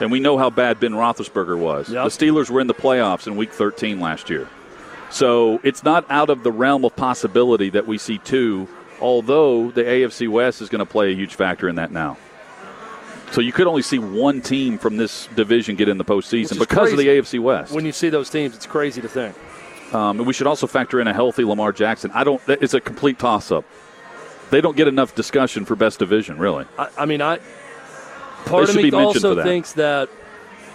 [0.00, 1.90] And we know how bad Ben Roethlisberger was.
[1.90, 2.04] Yep.
[2.04, 4.48] The Steelers were in the playoffs in week 13 last year.
[5.10, 8.68] So it's not out of the realm of possibility that we see two,
[9.00, 12.16] although the AFC West is going to play a huge factor in that now.
[13.30, 16.90] So you could only see one team from this division get in the postseason because
[16.90, 16.92] crazy.
[16.92, 17.72] of the AFC West.
[17.72, 19.36] When you see those teams, it's crazy to think.
[19.94, 22.10] Um, and we should also factor in a healthy Lamar Jackson.
[22.12, 22.40] I don't.
[22.46, 23.64] It's a complete toss-up.
[24.50, 26.66] They don't get enough discussion for best division, really.
[26.78, 27.38] I, I mean, I
[28.46, 29.44] part of should me also that.
[29.44, 30.08] thinks that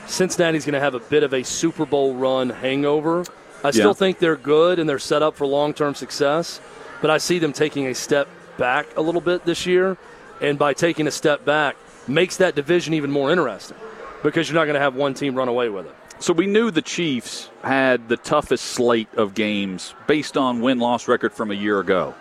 [0.08, 3.26] Cincinnati's going to have a bit of a Super Bowl run hangover.
[3.64, 3.94] I still Yeah.
[3.94, 6.60] think they're good and they're set up for long-term success,
[7.02, 9.98] but I see them taking a step back a little bit this year,
[10.42, 11.76] and by taking a step back,
[12.08, 13.78] makes that division even more interesting
[14.22, 15.96] because you're not going to have one team run away with it.
[16.20, 21.34] So we knew the Chiefs had the toughest slate of games based on win-loss record
[21.34, 22.14] from a year ago.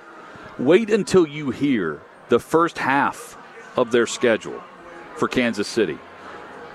[0.59, 3.37] Wait until you hear the first half
[3.77, 4.61] of their schedule
[5.17, 5.99] for Kansas City.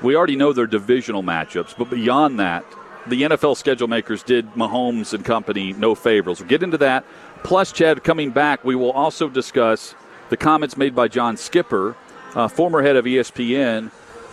[0.02, 2.64] We already know their divisional matchups, but beyond that,
[3.10, 6.40] the NFL schedule makers did Mahomes and company no favors.
[6.40, 7.06] We'll get into that.
[7.44, 9.96] Plus, Chad, coming back, we will also discuss
[10.30, 11.96] the comments made by John Skipper,
[12.36, 13.92] uh, former head of ESPN,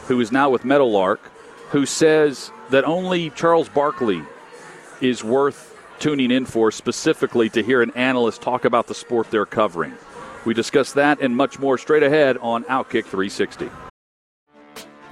[0.08, 1.20] who is now with Meadowlark,
[1.70, 4.22] who says that only Charles Barkley
[5.00, 9.46] is worth tuning in for specifically to hear an analyst talk about the sport they're
[9.46, 9.94] covering.
[10.44, 13.70] We discuss that and much more straight ahead on Outkick 360.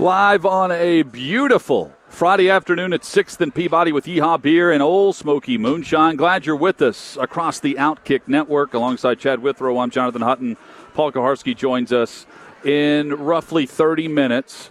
[0.00, 5.12] Live on a beautiful Friday afternoon at 6th and Peabody with Yeehaw Beer and Ole
[5.12, 6.16] Smoky Moonshine.
[6.16, 9.78] Glad you're with us across the Outkick Network alongside Chad Withrow.
[9.78, 10.56] I'm Jonathan Hutton.
[10.94, 12.26] Paul Kuharsky joins us
[12.64, 14.68] in roughly 30 minutes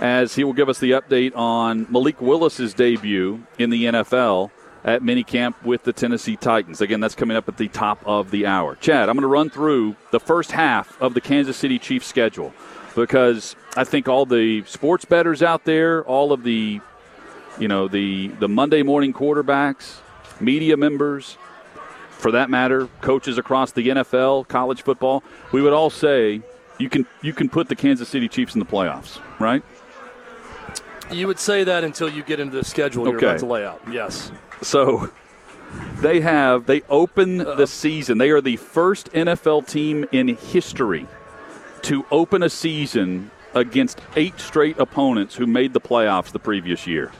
[0.00, 4.50] as he will give us the update on Malik Willis's debut in the NFL
[4.82, 6.80] at minicamp with the Tennessee Titans.
[6.80, 8.74] Again, that's coming up at the top of the hour.
[8.74, 12.52] Chad, I'm going to run through the first half of the Kansas City Chiefs schedule
[12.94, 16.80] because I think all the sports bettors out there, all of the
[17.58, 19.98] you know the the Monday morning quarterbacks,
[20.40, 21.36] media members,
[22.10, 26.40] for that matter, coaches across the NFL, college football, we would all say
[26.78, 29.62] you can you can put the Kansas City Chiefs in the playoffs, right?
[31.10, 33.26] You would say that until you get into the schedule you're Okay.
[33.26, 33.80] about to lay out.
[33.90, 34.32] Yes.
[34.62, 35.10] So
[36.00, 38.18] they have they open the season.
[38.18, 41.06] They are the first NFL team in history
[41.84, 47.12] to open a season against eight straight opponents who made the playoffs the previous year.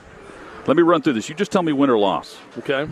[0.67, 1.29] Let me run through this.
[1.29, 2.39] You just tell me win or loss.
[2.59, 2.89] Okay.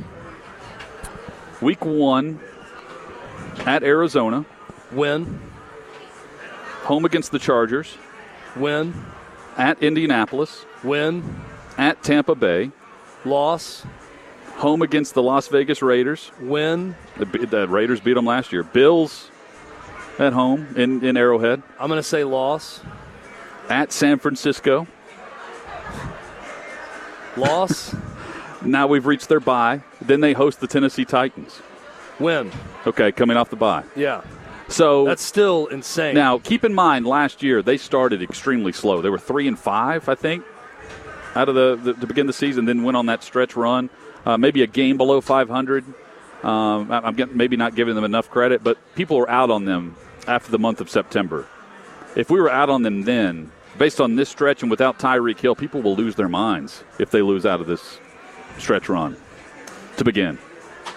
[1.61, 2.40] Week one
[3.66, 4.44] at Arizona,
[4.90, 5.40] Win.
[6.82, 7.96] home against the Chargers,
[8.56, 8.94] Win.
[9.56, 11.22] at Indianapolis, Win.
[11.78, 12.70] at Tampa Bay,
[13.24, 13.87] Loss.
[14.56, 16.30] home against the Las Vegas Raiders.
[16.40, 16.94] Win.
[17.16, 18.62] The, the Raiders beat them last year.
[18.62, 19.30] Bills
[20.22, 22.80] at home in, in Arrowhead, I'm going to say loss.
[23.68, 24.87] at San Francisco.
[27.37, 27.94] Loss.
[28.62, 29.82] Now we've reached their bye.
[30.00, 31.61] Then they host the Tennessee Titans.
[32.20, 32.52] Win.
[32.87, 33.85] Okay, coming off the bye.
[33.96, 34.22] Yeah.
[34.68, 36.14] So That's still insane.
[36.14, 39.02] now keep in mind, last year they started extremely slow.
[39.02, 40.44] They were three and five, I think,
[41.35, 42.64] out of the, the to begin the season.
[42.64, 43.90] Then went on that stretch run,
[44.24, 45.85] uh, maybe a game below 500.
[46.42, 49.96] Um, I'm getting, maybe not giving them enough credit, but people are out on them
[50.26, 51.46] after the month of September.
[52.14, 55.54] If we were out on them then, based on this stretch and without Tyreek Hill,
[55.54, 57.98] people will lose their minds if they lose out of this
[58.58, 59.16] stretch run
[59.96, 60.38] to begin.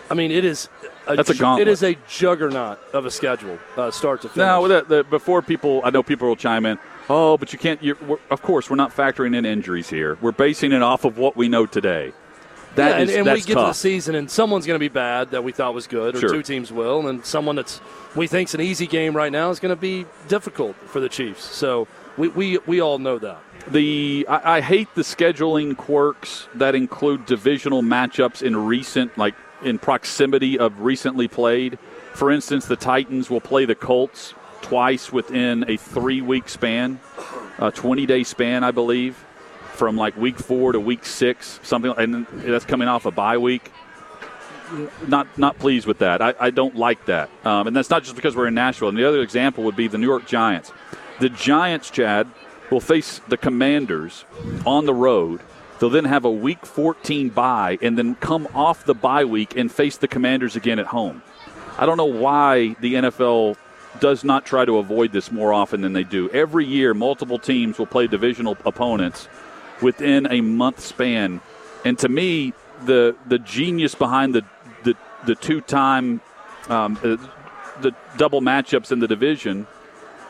[0.09, 0.69] I mean, it is
[1.07, 1.67] a that's a gauntlet.
[1.67, 4.37] It is a juggernaut of a schedule, uh, start to finish.
[4.37, 6.77] Now, the, the, before people, I know people will chime in.
[7.09, 7.79] Oh, but you can't.
[8.29, 10.17] Of course, we're not factoring in injuries here.
[10.21, 12.13] We're basing it off of what we know today.
[12.75, 14.89] That yeah, is and, and we get to the season, and someone's going to be
[14.89, 16.29] bad that we thought was good, or Sure.
[16.29, 17.79] two teams will, and someone that's
[18.15, 21.43] we think's an easy game right now is going to be difficult for the Chiefs.
[21.43, 23.39] So we, we, we all know that.
[23.69, 29.79] the I, I hate the scheduling quirks that include divisional matchups in recent, like in
[29.79, 31.79] proximity of recently played.
[32.13, 36.99] For instance, the Titans will play the Colts twice within a three-week span,
[37.59, 39.24] a twenty-day span, I believe,
[39.75, 43.71] from like week four to week six, something, and that's coming off a bye week.
[45.07, 46.21] Not not pleased with that.
[46.21, 48.89] I, I don't like that, um, and that's not just because we're in Nashville.
[48.89, 50.71] And the other example would be the New York Giants.
[51.19, 52.27] The Giants, Chad,
[52.71, 54.25] will face the Commanders
[54.65, 55.41] on the road.
[55.79, 59.71] They'll then have a Week 14 bye, and then come off the bye week and
[59.71, 61.21] face the Commanders again at home.
[61.77, 63.57] I don't know why the NFL
[63.99, 66.29] does not try to avoid this more often than they do.
[66.29, 69.27] Every year, multiple teams will play divisional opponents
[69.81, 71.41] within a month span,
[71.83, 72.53] and to me,
[72.85, 74.43] the the genius behind the
[74.83, 76.21] the, the two time
[76.69, 77.17] um, uh,
[77.81, 79.67] the double matchups in the division,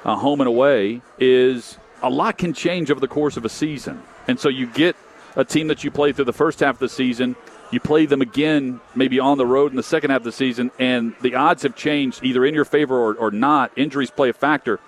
[0.04, 4.02] uh, home and away, is a lot can change over the course of a season,
[4.28, 4.96] and so you get
[5.36, 7.36] a team that you play through the first half of the season.
[7.72, 10.72] You play them again, maybe on the road in the second half of the season,
[10.80, 13.72] and the odds have changed either in your favor or, or not.
[13.76, 14.80] Injuries play a factor.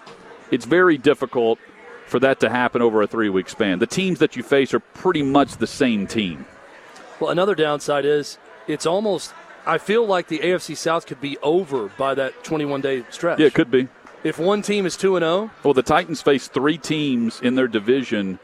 [0.51, 1.59] It's very difficult
[2.07, 3.79] for that to happen over a three week span.
[3.79, 6.45] The teams that you face are pretty much the same team.
[7.19, 9.33] Well, another downside is it's almost.
[9.65, 13.39] I feel like the AFC South could be over by that 21 day stretch.
[13.39, 13.89] Yeah, it could be.
[14.23, 17.55] If one team is two and oh, zero, Well, the Titans face three teams in
[17.55, 18.39] their division,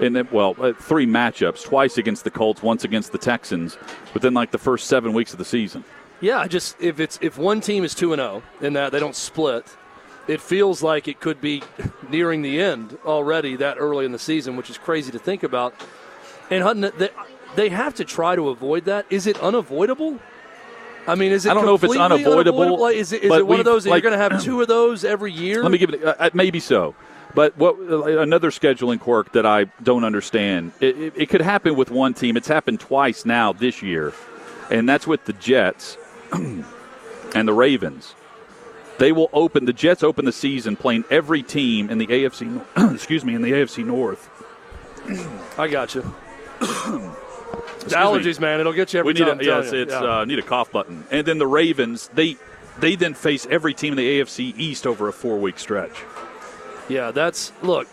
[0.00, 3.76] in the, well, uh, three matchups, twice against the Colts, once against the Texans,
[4.12, 5.84] within like the first seven weeks of the season.
[6.20, 8.98] yeah, I just if it's if one team is two and zero and that they
[9.00, 9.66] don't split,
[10.26, 11.62] it feels like it could be
[12.08, 15.74] nearing the end already that early in the season, which is crazy to think about.
[16.50, 17.10] And Hutton, they,
[17.56, 19.06] they have to try to avoid that.
[19.10, 20.18] Is it unavoidable?
[21.06, 21.50] I mean, is it?
[21.50, 23.90] I don't know if it's unavoidable, Like, is it, is it one of those that
[23.90, 25.62] like- you're going to have two of those every year?
[25.62, 26.94] Let me give it, uh, uh, maybe so.
[27.34, 30.72] But what uh, another scheduling quirk that I don't understand?
[30.80, 32.36] It, it, it could happen with one team.
[32.36, 34.12] It's happened twice now this year,
[34.70, 35.98] and that's with the Jets
[36.32, 36.64] and
[37.34, 38.14] the Ravens.
[38.98, 42.64] They will open the Jets open the season playing every team in the AFC.
[42.94, 44.30] Excuse me, in the AFC North.
[45.58, 46.02] I got you.
[47.90, 49.40] Allergies, man, it'll get you every We need time.
[49.40, 49.82] a, yes, you.
[49.82, 50.20] it's Yeah.
[50.20, 51.04] uh, need a cough button.
[51.10, 52.36] And then the Ravens, they
[52.78, 55.92] they then face every team in the AFC East over a four week stretch.
[56.88, 57.86] Yeah, that's look.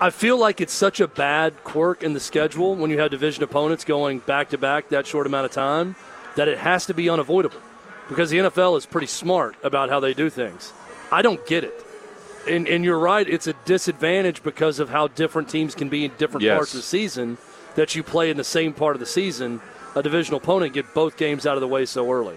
[0.00, 3.42] I feel like it's such a bad quirk in the schedule when you have division
[3.44, 5.96] opponents going back to back that short amount of time
[6.36, 7.58] that it has to be unavoidable
[8.08, 10.72] because the NFL is pretty smart about how they do things.
[11.12, 11.84] I don't get it.
[12.48, 16.12] And, and you're right, it's a disadvantage because of how different teams can be in
[16.18, 16.56] different Yes.
[16.56, 17.38] parts of the season
[17.74, 19.60] that you play in the same part of the season.
[19.94, 22.36] A divisional opponent get both games out of the way so early.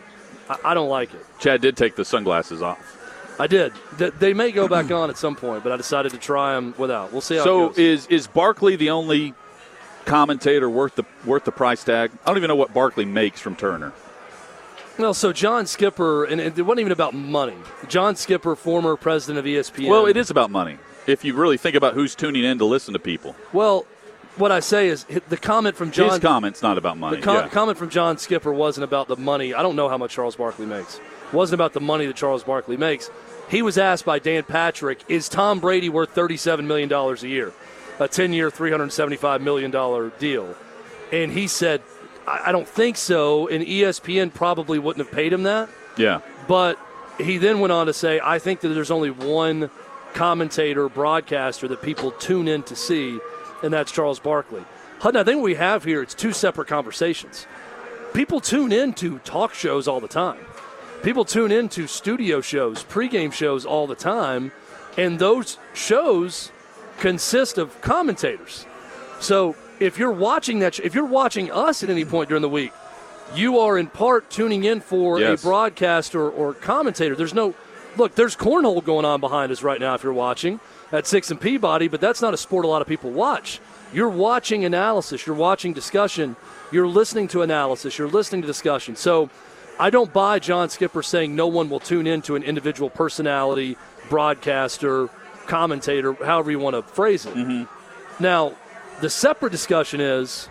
[0.49, 1.25] I, I don't like it.
[1.39, 2.93] Chad did take the sunglasses off.
[3.39, 3.73] I did.
[3.97, 7.11] They may go back on at some point, but I decided to try them without.
[7.11, 7.77] We'll see how So it goes.
[7.77, 9.35] is is Barkley the only
[10.05, 12.11] commentator worth the worth the price tag?
[12.23, 13.93] I don't even know what Barkley makes from Turner.
[14.97, 17.55] Well, so John Skipper, and it wasn't even about money.
[17.87, 19.89] John Skipper, former president of ESPN.
[19.89, 20.77] Well, it is about money.
[21.05, 23.85] If you really think about who's tuning in to listen to people, Well,
[24.35, 26.09] what I say is the comment from John.
[26.09, 27.17] his comments not about money.
[27.17, 27.47] the com- yeah.
[27.47, 29.53] comment from John Skipper wasn't about the money.
[29.53, 30.95] I don't know how much Charles Barkley makes.
[30.97, 33.09] It wasn't about the money that Charles Barkley makes.
[33.49, 37.53] He was asked by Dan Patrick, "Is Tom Brady worth thirty-seven million dollars a year,
[37.99, 40.53] a ten-year, three hundred seventy-five million dollar deal?"
[41.11, 41.81] And he said,
[42.27, 45.69] I-, "I don't think so." And ESPN probably wouldn't have paid him that.
[45.97, 46.21] yeah.
[46.47, 46.77] But
[47.17, 49.69] he then went on to say, I think that there's only one
[50.13, 53.19] commentator, broadcaster that people tune in to see,
[53.63, 54.63] and that's Charles Barkley.
[54.99, 57.45] Hutton, I think what we have here, it's two separate conversations.
[58.13, 60.39] People tune in to talk shows all the time.
[61.03, 64.51] People tune in to studio shows, pregame shows all the time,
[64.97, 66.51] and those shows
[66.99, 68.65] consist of commentators.
[69.19, 72.71] So if you're watching that, if you're watching us at any point during the week,
[73.35, 75.41] you are in part tuning in for Yes.
[75.41, 77.15] a broadcaster or commentator.
[77.15, 77.53] There's no
[77.97, 78.15] look.
[78.15, 79.93] There's cornhole going on behind us right now.
[79.95, 80.59] If you're watching
[80.91, 83.59] at Six and Peabody, but that's not a sport a lot of people watch.
[83.93, 85.25] You're watching analysis.
[85.25, 86.35] You're watching discussion.
[86.71, 87.97] You're listening to analysis.
[87.97, 88.95] You're listening to discussion.
[88.95, 89.29] So.
[89.79, 93.77] I don't buy John Skipper saying no one will tune in to an individual personality,
[94.09, 95.07] broadcaster,
[95.45, 97.35] commentator, however you want to phrase it.
[97.35, 98.23] Mm-hmm.
[98.23, 98.53] Now,
[99.01, 100.49] the separate discussion is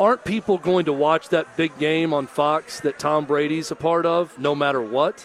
[0.00, 4.06] aren't people going to watch that big game on Fox that Tom Brady's a part
[4.06, 5.20] of no matter what?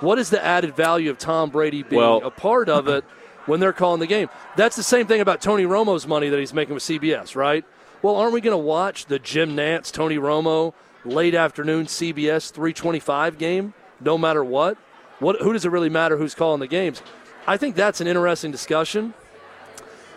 [0.00, 3.04] What is the added value of Tom Brady being Well- a part of it
[3.46, 4.28] when they're calling the game?
[4.56, 7.64] That's the same thing about Tony Romo's money that he's making with CBS, right?
[8.02, 10.74] Well, aren't we going to watch the Jim Nantz, Tony Romo
[11.06, 14.76] late afternoon CBS 325 game no matter what?
[15.20, 17.00] What who does it really matter who's calling the games?
[17.46, 19.14] I think that's an interesting discussion.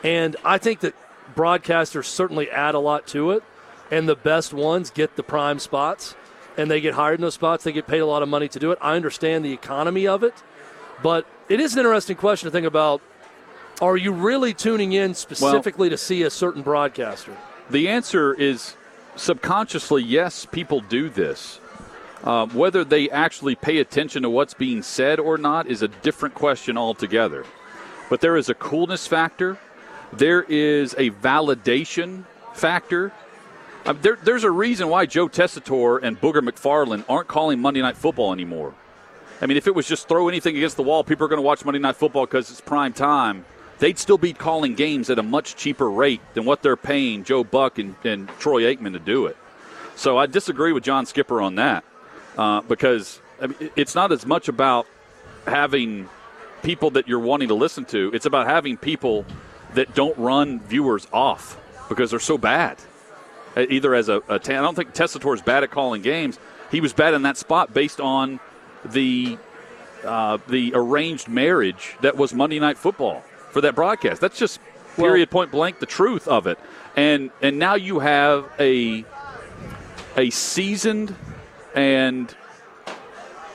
[0.03, 0.93] And I think that
[1.35, 3.43] broadcasters certainly add a lot to it.
[3.89, 6.15] And the best ones get the prime spots
[6.57, 7.63] and they get hired in those spots.
[7.63, 8.79] They get paid a lot of money to do it.
[8.81, 10.33] I understand the economy of it.
[11.01, 13.01] But it is an interesting question to think about.
[13.79, 17.37] Are you really tuning in specifically to see a certain broadcaster?
[17.69, 18.75] The answer is
[19.15, 21.59] subconsciously yes, people do this.
[22.23, 26.33] Um, whether they actually pay attention to what's being said or not is a different
[26.33, 27.45] question altogether.
[28.09, 29.59] But there is a coolness factor,
[30.13, 33.11] there is a validation factor.
[33.85, 37.97] Um, there, there's a reason why Joe Tessitore and Booger McFarland aren't calling Monday Night
[37.97, 38.73] Football anymore.
[39.41, 41.43] I mean, if it was just throw anything against the wall, people are going to
[41.43, 43.45] watch Monday Night Football because it's prime time.
[43.79, 47.43] They'd still be calling games at a much cheaper rate than what they're paying Joe
[47.43, 49.37] Buck and, and Troy Aikman to do it.
[49.95, 51.83] So I disagree with John Skipper on that
[52.37, 54.87] uh, because I mean, it's not as much about
[55.45, 56.09] having
[56.63, 58.11] people that you're wanting to listen to.
[58.13, 59.25] It's about having people
[59.73, 62.77] that don't run viewers off because they're so bad.
[63.55, 66.39] Uh, Either as a, I don't think Tessitore is bad at calling games.
[66.71, 68.39] He was bad in that spot based on
[68.85, 69.37] the
[70.03, 74.21] uh, the arranged marriage that was Monday Night Football for that broadcast.
[74.21, 74.59] That's just
[74.95, 76.59] period, point blank, the truth of it.
[76.95, 79.05] And and now you have a
[80.15, 81.15] a seasoned
[81.75, 82.35] and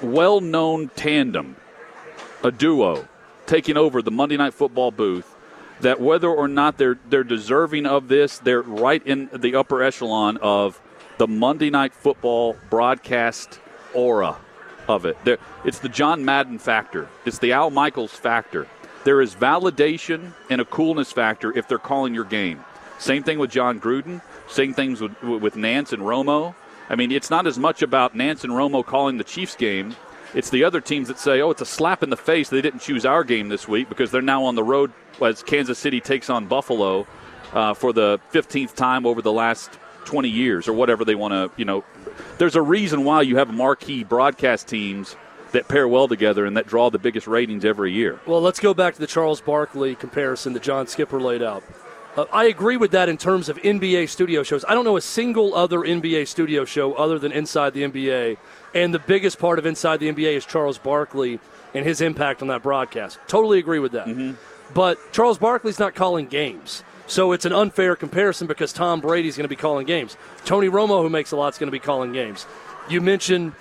[0.01, 1.57] well known tandem,
[2.43, 3.07] a duo,
[3.47, 5.29] taking over the Monday Night Football booth.
[5.83, 10.39] That whether or not they're they're deserving of this, they're right in the upper echelon
[10.39, 10.81] of
[11.19, 13.61] the Monday Night Football broadcast
[13.95, 14.37] aura
[14.89, 15.17] of it.
[15.25, 17.09] There, it's the John Madden factor.
[17.25, 18.67] It's the Al Michaels factor.
[19.05, 22.65] There is validation and a coolness factor if they're calling your game.
[22.99, 24.23] Same thing with Jon Gruden.
[24.49, 26.55] Same things with, with Nantz and Romo.
[26.89, 29.97] I mean, it's not as much about Nantz and Romo calling the Chiefs game.
[30.35, 32.49] It's the other teams that say, "Oh, it's a slap in the face.
[32.49, 35.79] They didn't choose our game this week because they're now on the road as Kansas
[35.79, 37.07] City takes on Buffalo
[37.53, 41.51] uh, for the 15th time over the last 20 years or whatever they want to."
[41.59, 41.85] You know,
[42.39, 45.17] there's a reason why you have marquee broadcast teams
[45.53, 48.19] that pair well together and that draw the biggest ratings every year.
[48.27, 51.63] Well, let's go back to the Charles Barkley comparison that John Skipper laid out.
[52.17, 54.65] Uh, I agree with that in terms of NBA studio shows.
[54.67, 58.37] I don't know a single other NBA studio show other than Inside the NBA.
[58.75, 61.41] And the biggest part of Inside the NBA is Charles Barkley
[61.75, 63.19] and his impact on that broadcast.
[63.29, 64.37] Totally agree with that.
[64.75, 66.83] But Charles Barkley's not calling games.
[67.07, 70.17] So it's an unfair comparison because Tom Brady's going to be calling games.
[70.45, 72.47] Tony Romo, who makes a lot, is going to be calling games.
[72.89, 73.53] You mentioned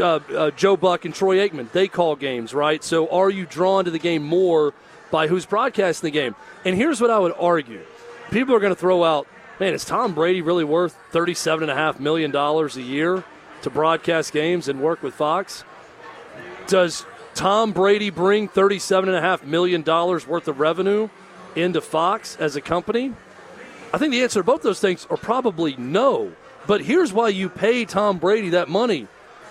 [0.00, 1.70] uh, uh, Joe Buck and Troy Aikman.
[1.72, 2.82] They call games, right?
[2.82, 4.72] So are you drawn to the game more
[5.10, 6.34] by who's broadcasting the game?
[6.64, 7.82] And here's what I would argue
[8.30, 9.26] people are going to throw out,
[9.60, 13.24] man, is Tom Brady really worth $37.5 million a year
[13.64, 15.64] to broadcast games and work with Fox?
[16.66, 17.04] Does
[17.34, 21.08] Tom Brady bring $37.5 million worth of revenue
[21.56, 23.12] into Fox as a company?
[23.92, 26.32] I think the answer to both those things are probably no.
[26.66, 29.08] But here's why you pay Tom Brady that money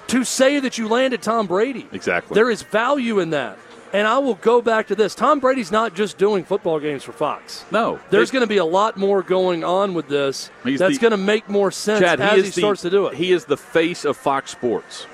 [0.08, 1.88] to say that you landed Tom Brady.
[1.92, 2.36] Exactly.
[2.36, 3.58] There is value in that.
[3.94, 5.14] And I will go back to this.
[5.14, 7.64] Tom Brady's not just doing football games for Fox.
[7.72, 11.18] No, There's going to be a lot more going on with this that's going to
[11.18, 13.14] make more sense Chad, as he, he, is the, starts to do it.
[13.16, 15.06] He is the face of Fox Sports.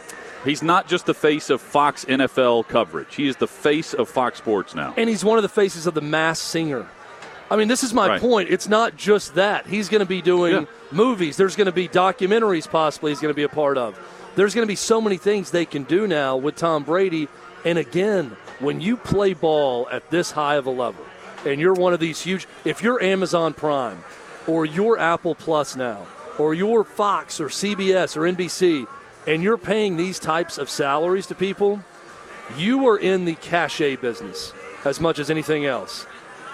[0.45, 3.13] He's not just the face of Fox NFL coverage.
[3.13, 4.93] He is the face of Fox Sports now.
[4.95, 6.87] and he's one of the faces of the Masked Singer.
[7.51, 8.21] I mean, this is my Right.
[8.21, 8.49] point.
[8.49, 9.67] It's not just that.
[9.67, 10.65] He's going to be doing Yeah.
[10.91, 11.35] movies.
[11.35, 13.99] There's going to be documentaries, possibly, he's going to be a part of.
[14.35, 17.27] There's going to be so many things they can do now with Tom Brady.
[17.65, 21.03] And again, when you play ball at this high of a level,
[21.45, 24.03] and you're one of these huge, if you're Amazon Prime
[24.47, 26.05] or you're Apple Plus now,
[26.37, 28.87] or you're Fox or CBS or NBC,
[29.27, 31.81] and you're paying these types of salaries to people,
[32.57, 34.53] you are in the cachet business
[34.85, 36.05] as much as anything else.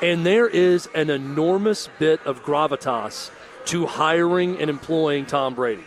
[0.02, 3.32] And there is an enormous bit of gravitas
[3.66, 5.86] to hiring and employing Tom Brady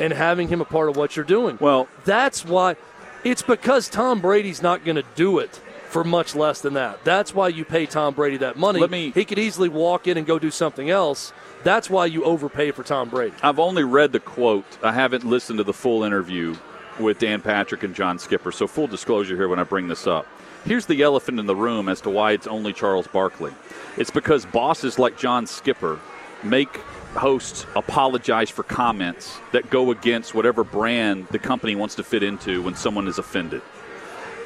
[0.00, 1.58] and having him a part of what you're doing.
[1.60, 2.76] Well, that's why
[3.24, 7.04] it's because Tom Brady's not going to do it for much less than that.
[7.04, 8.80] That's why you pay Tom Brady that money.
[8.80, 11.32] Let me, he could easily walk in and go do something else.
[11.64, 13.34] That's why you overpay for Tom Brady.
[13.42, 14.64] I've only read the quote.
[14.82, 16.56] I haven't listened to the full interview
[16.98, 18.52] with Dan Patrick and John Skipper.
[18.52, 20.26] So full disclosure here when I bring this up.
[20.64, 23.52] Here's the elephant in the room as to why it's only Charles Barkley.
[23.96, 25.98] It's because bosses like John Skipper
[26.42, 26.76] make
[27.14, 32.62] hosts apologize for comments that go against whatever brand the company wants to fit into
[32.62, 33.62] when someone is offended.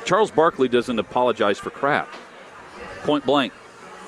[0.04, 2.08] Charles Barkley doesn't apologize for crap.
[3.02, 3.52] Point blank.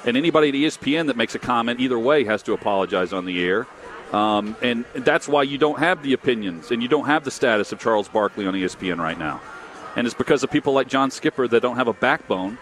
[0.05, 3.43] And anybody at ESPN that makes a comment either way has to apologize on the
[3.43, 3.66] air.
[4.12, 7.72] Um, and that's why you don't have the opinions and you don't have the status
[7.72, 9.41] of Charles Barkley on ESPN right now.
[9.97, 12.59] And it's because of people like John Skipper that don't have a backbone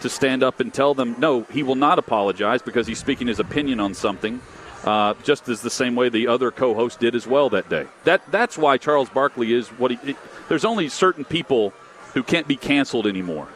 [0.00, 3.38] to stand up and tell them, no, he will not apologize because he's speaking his
[3.38, 4.40] opinion on something,
[4.84, 7.86] uh, just as the same way the other co host did as well that day.
[8.04, 10.10] That, that's why Charles Barkley is what he.
[10.10, 10.16] It,
[10.48, 11.72] there's only certain people
[12.14, 13.48] who can't be canceled anymore.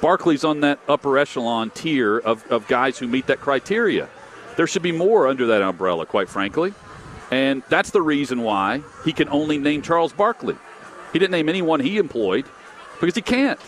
[0.00, 4.08] Barkley's on that upper echelon tier of, of guys who meet that criteria.
[4.56, 6.74] There should be more under that umbrella, quite frankly.
[7.30, 10.56] And that's the reason why he can only name Charles Barkley.
[11.12, 12.46] He didn't name anyone he employed
[13.00, 13.60] because he can't.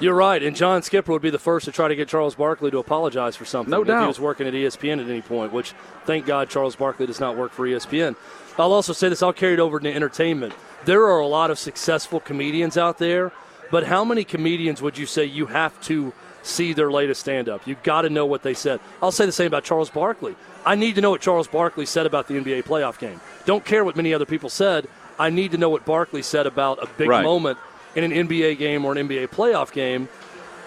[0.00, 2.70] You're right, and John Skipper would be the first to try to get Charles Barkley
[2.70, 3.70] to apologize for something.
[3.70, 4.02] No if doubt.
[4.02, 5.72] he was working at ESPN at any point, which
[6.04, 8.16] thank God Charles Barkley does not work for ESPN.
[8.58, 10.52] I'll also say this: I'll carry it over to entertainment.
[10.84, 13.32] There are a lot of successful comedians out there,
[13.70, 17.66] but how many comedians would you say you have to see their latest stand-up?
[17.66, 18.80] You've got to know what they said.
[19.00, 20.34] I'll say the same about Charles Barkley.
[20.66, 23.20] I need to know what Charles Barkley said about the NBA playoff game.
[23.46, 24.86] Don't care what many other people said.
[25.18, 27.22] I need to know what Barkley said about a big Right.
[27.22, 27.58] moment
[27.94, 30.08] in an NBA game or an NBA playoff game.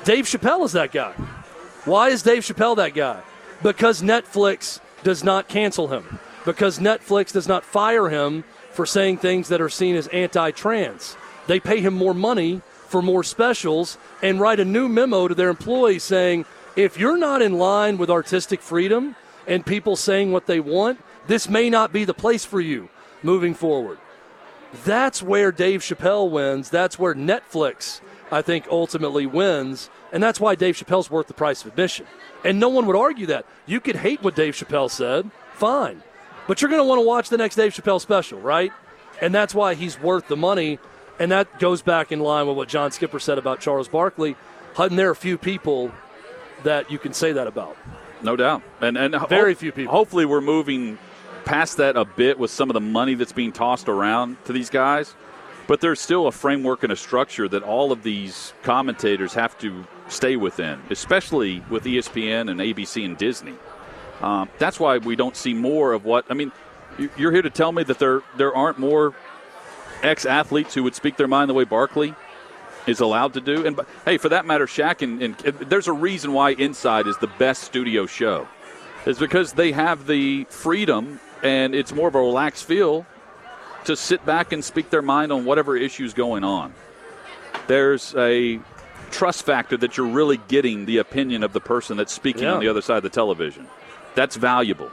[0.04, 1.12] Dave Chappelle is that guy.
[1.86, 3.22] Why is Dave Chappelle that guy?
[3.64, 6.20] Because Netflix does not cancel him.
[6.46, 11.18] Because Netflix does not fire him for saying things that are seen as anti trans.
[11.48, 15.50] They pay him more money for more specials and write a new memo to their
[15.50, 19.16] employees saying, if you're not in line with artistic freedom
[19.48, 22.90] and people saying what they want, this may not be the place for you
[23.24, 23.98] moving forward.
[24.84, 26.70] That's where Dave Chappelle wins.
[26.70, 28.02] That's where Netflix,
[28.32, 29.90] I think, ultimately wins.
[30.12, 32.06] And that's why Dave Chappelle's worth the price of admission.
[32.44, 33.46] And no one would argue that.
[33.66, 36.04] You could hate what Dave Chappelle said, fine.
[36.48, 38.72] But you're going to want to watch the next Dave Chappelle special, right?
[39.22, 40.80] And that's why he's worth the money.
[41.20, 44.36] And that goes back in line with what John Skipper said about Charles Barkley.
[44.76, 45.92] Hutton, there are few people
[46.64, 47.76] that you can say that about.
[48.22, 48.62] No doubt.
[48.82, 49.92] And, and Very ho- few people.
[49.92, 50.98] Hopefully, we're moving
[51.48, 54.70] past that a bit with some of the money that's being tossed around to these
[54.70, 55.16] guys.
[55.68, 59.86] But there's still a framework and a structure that all of these commentators have to
[60.08, 63.54] stay within, especially with ESPN and ABC and Disney.
[64.22, 66.52] Um, that's why we don't see more of what I mean.
[66.98, 69.14] you- You're here to tell me that there there aren't more
[70.04, 72.14] ex athletes who would speak their mind the way Barkley
[72.88, 73.66] is allowed to do.
[73.66, 75.36] And hey, for that matter, Shaq and, and
[75.70, 78.48] there's a reason why Inside is the best studio show.
[79.06, 83.06] It's because they have the freedom and it's more of a relaxed feel
[83.86, 86.74] to sit back and speak their mind on whatever issue's going on.
[87.68, 88.60] There's a
[89.12, 92.54] trust factor that you're really getting the opinion of the person that's speaking Yeah.
[92.56, 93.68] on the other side of the television.
[94.16, 94.92] That's valuable.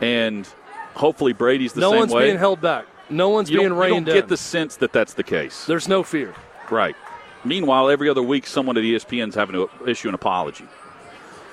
[0.00, 0.48] And
[0.94, 2.06] hopefully Brady's the no same way.
[2.06, 2.86] No one's being held back.
[3.10, 4.28] No one's you being don't, you don't get in.
[4.28, 5.66] the sense that that's the case.
[5.66, 6.32] There's no fear.
[6.70, 6.94] Right.
[7.44, 10.66] Meanwhile, every other week, someone at ESPN's having to issue an apology.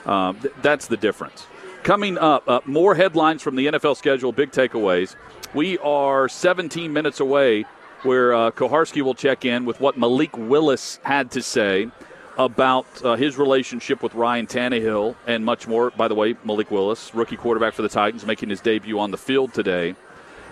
[0.06, 1.48] Um, th- that's the difference.
[1.88, 5.16] Coming up, uh, more headlines from the NFL schedule, big takeaways.
[5.54, 7.64] We are 17 minutes away
[8.04, 11.90] where uh, Kuharsky will check in with what Malik Willis had to say
[12.38, 15.92] about uh, his relationship with Ryan Tannehill and much more.
[15.92, 19.18] By the way, Malik Willis, rookie quarterback for the Titans, making his debut on the
[19.18, 19.96] field today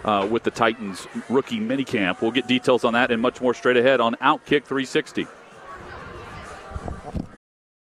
[0.05, 2.21] uh, with the Titans rookie minicamp.
[2.21, 5.27] We'll get details on that and much more straight ahead on Outkick 360.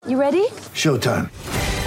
[0.07, 0.47] You ready?
[0.75, 1.31] Showtime.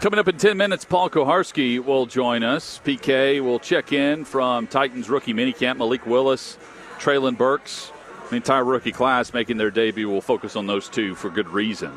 [0.00, 2.80] Coming up in 10 minutes, Paul Kuharsky will join us.
[2.86, 5.76] PK will check in from Titans rookie minicamp.
[5.76, 6.56] Malik Willis,
[6.98, 7.92] Treylon Burks,
[8.30, 10.08] the entire rookie class making their debut.
[10.08, 11.92] We'll focus on those two for good reason.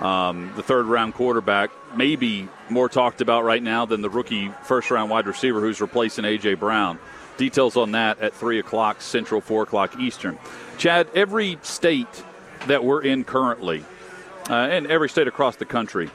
[0.00, 4.90] Um, the third round quarterback, maybe more talked about right now than the rookie first
[4.90, 6.54] round wide receiver who's replacing A.J.
[6.54, 6.98] Brown.
[7.36, 10.38] Details on that at 3 o'clock Central, 4 o'clock Eastern.
[10.78, 12.24] Chad, every state
[12.68, 13.84] that we're in currently,
[14.48, 16.08] uh, and every state across the country,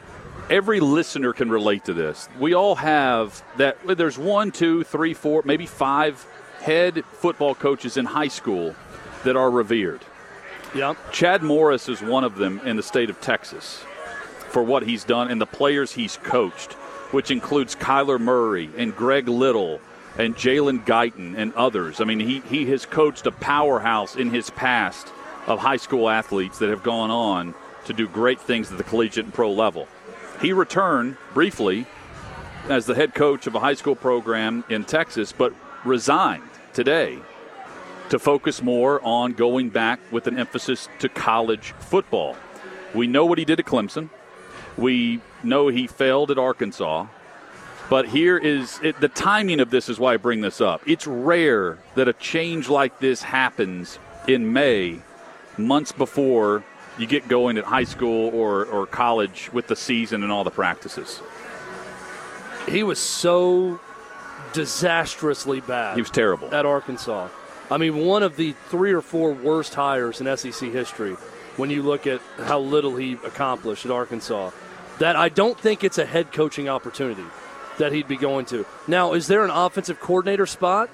[0.49, 2.27] every listener can relate to this.
[2.39, 3.77] We all have that.
[3.85, 6.25] There's one, two, three, four, maybe five
[6.59, 8.75] head football coaches in high school
[9.23, 10.01] that are revered.
[10.75, 10.97] Yep.
[11.11, 13.83] Chad Morris is one of them in the state of Texas
[14.49, 16.73] for what he's done and the players he's coached,
[17.11, 19.79] which includes Kyler Murray and Greg Little
[20.17, 22.01] and Jalen Guyton and others.
[22.01, 25.07] I mean, he, he has coached a powerhouse in his past
[25.47, 29.25] of high school athletes that have gone on to do great things at the collegiate
[29.25, 29.87] and pro level.
[30.41, 31.85] He returned briefly
[32.69, 37.19] as the head coach of a high school program in Texas, but resigned today
[38.09, 42.35] to focus more on going back with an emphasis to college football.
[42.93, 44.09] We know what he did at Clemson.
[44.77, 47.07] We know he failed at Arkansas.
[47.89, 50.81] But here is it, the timing of this is why I bring this up.
[50.87, 55.01] It's rare that a change like this happens in May,
[55.57, 56.63] months before
[56.99, 60.51] you get going at high school or, or college with the season and all the
[60.51, 61.21] practices.
[62.67, 63.79] He was so
[64.53, 65.95] disastrously bad.
[65.95, 66.53] He was terrible.
[66.53, 67.29] at Arkansas.
[67.71, 71.13] I mean, one of the three or four worst hires in SEC history
[71.55, 74.51] when you look at how little he accomplished at Arkansas.
[74.99, 77.23] That I don't think it's a head coaching opportunity
[77.77, 78.65] that he'd be going to.
[78.87, 80.89] Now, is there an offensive coordinator spot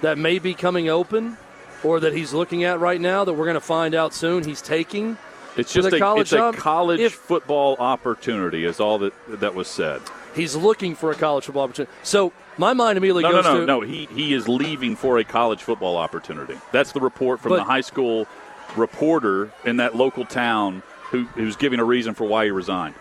[0.00, 1.36] that may be coming open
[1.84, 4.62] or that he's looking at right now that we're going to find out soon he's
[4.62, 5.18] taking?
[5.56, 9.68] It's just a, college it's a college If- football opportunity, is all that that was
[9.68, 10.00] said.
[10.34, 11.92] He's looking for a college football opportunity.
[12.04, 13.32] So my mind immediately goes.
[13.32, 13.80] No, no, goes no, to no.
[13.80, 16.56] He he is leaving for a college football opportunity.
[16.72, 18.26] That's the report from But- the high school
[18.76, 22.94] reporter in that local town who who's giving a reason for why he resigned.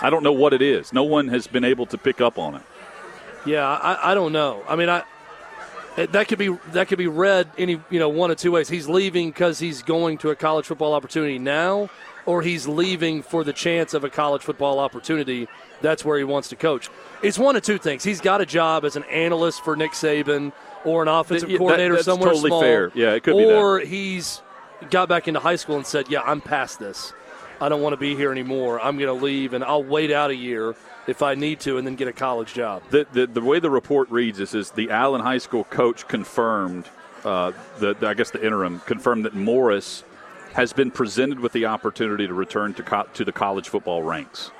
[0.00, 0.92] I don't know what it is.
[0.92, 2.62] No one has been able to pick up on it.
[3.46, 4.62] Yeah, I, I don't know.
[4.66, 5.04] I mean, I
[5.96, 8.68] that could be that could be read any you know one of two ways.
[8.68, 11.88] He's leaving because he's going to a college football opportunity now,
[12.26, 15.48] or he's leaving for the chance of a college football opportunity.
[15.82, 16.88] That's where he wants to coach.
[17.22, 18.02] It's one of two things.
[18.04, 20.52] He's got a job as an analyst for Nick Saban
[20.84, 22.60] or an offensive Yeah, that- coordinator that's somewhere totally small.
[22.60, 22.90] fair.
[22.94, 23.56] Yeah, it could be that.
[23.56, 24.42] Or he's
[24.90, 27.12] got back into high school and said, "Yeah, I'm past this.
[27.60, 28.80] I don't want to be here anymore.
[28.80, 30.74] I'm going to leave, and I'll wait out a year
[31.06, 33.70] if I need to, and then get a college job." The, the, the way the
[33.70, 36.88] report reads this is the Allen High School coach confirmed,
[37.24, 40.04] uh, the, the- I guess the interim confirmed that Morris
[40.54, 44.50] has been presented with the opportunity to return to co- to the college football ranks.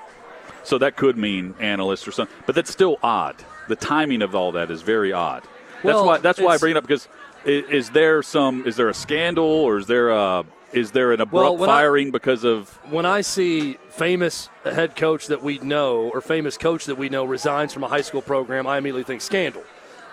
[0.64, 3.36] So that could mean analyst or something, but that's still odd.
[3.68, 5.42] The timing of all that is very odd.
[5.42, 7.06] That's Well, why that's why I bring it up because
[7.44, 10.44] is, is there some is there a scandal or is there a
[10.74, 14.96] is there an abrupt Well, when I- firing because of when I see famous head
[14.96, 18.22] coach that we know or famous coach that we know resigns from a high school
[18.22, 19.62] program, I immediately think scandal,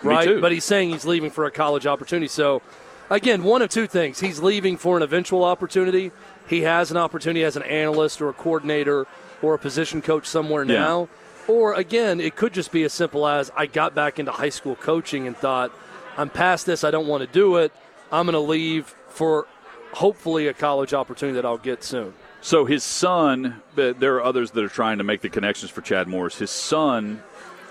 [0.03, 0.39] right?
[0.39, 2.27] But he's saying he's leaving for a college opportunity.
[2.27, 2.61] So,
[3.09, 6.11] again, one of two things: he's leaving for an eventual opportunity.
[6.47, 9.07] He has an opportunity as an analyst or a coordinator
[9.41, 10.79] or a position coach somewhere Yeah.
[10.79, 11.09] now.
[11.47, 14.75] Or again, it could just be as simple as I got back into high school
[14.75, 15.71] coaching and thought,
[16.17, 16.83] I'm past this.
[16.83, 17.71] I don't want to do it.
[18.11, 19.47] I'm going to leave for
[19.93, 22.13] hopefully a college opportunity that I'll get soon.
[22.41, 26.07] So his son, there are others that are trying to make the connections for Chad
[26.07, 26.37] Morris.
[26.37, 27.21] His son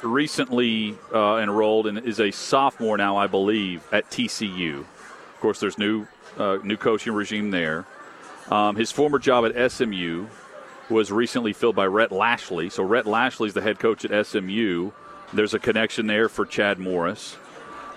[0.02, 4.80] recently uh, enrolled and is a sophomore now, I believe, at TCU.
[4.80, 6.06] Of course, there's new
[6.38, 7.86] uh, new coaching regime there.
[8.50, 10.26] Um, his former job at SMU
[10.88, 12.68] was recently filled by Rhett Lashlee.
[12.70, 14.90] So Rhett Lashlee is the head coach at SMU.
[15.32, 17.36] There's a connection there for Chad Morris.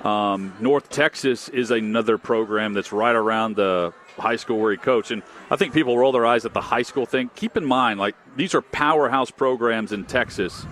[0.03, 5.11] Um, North Texas is another program that's right around the high school where he coached.
[5.11, 7.29] And I think people roll their eyes at the high school thing.
[7.35, 10.65] Keep in mind, like, these are powerhouse programs in Texas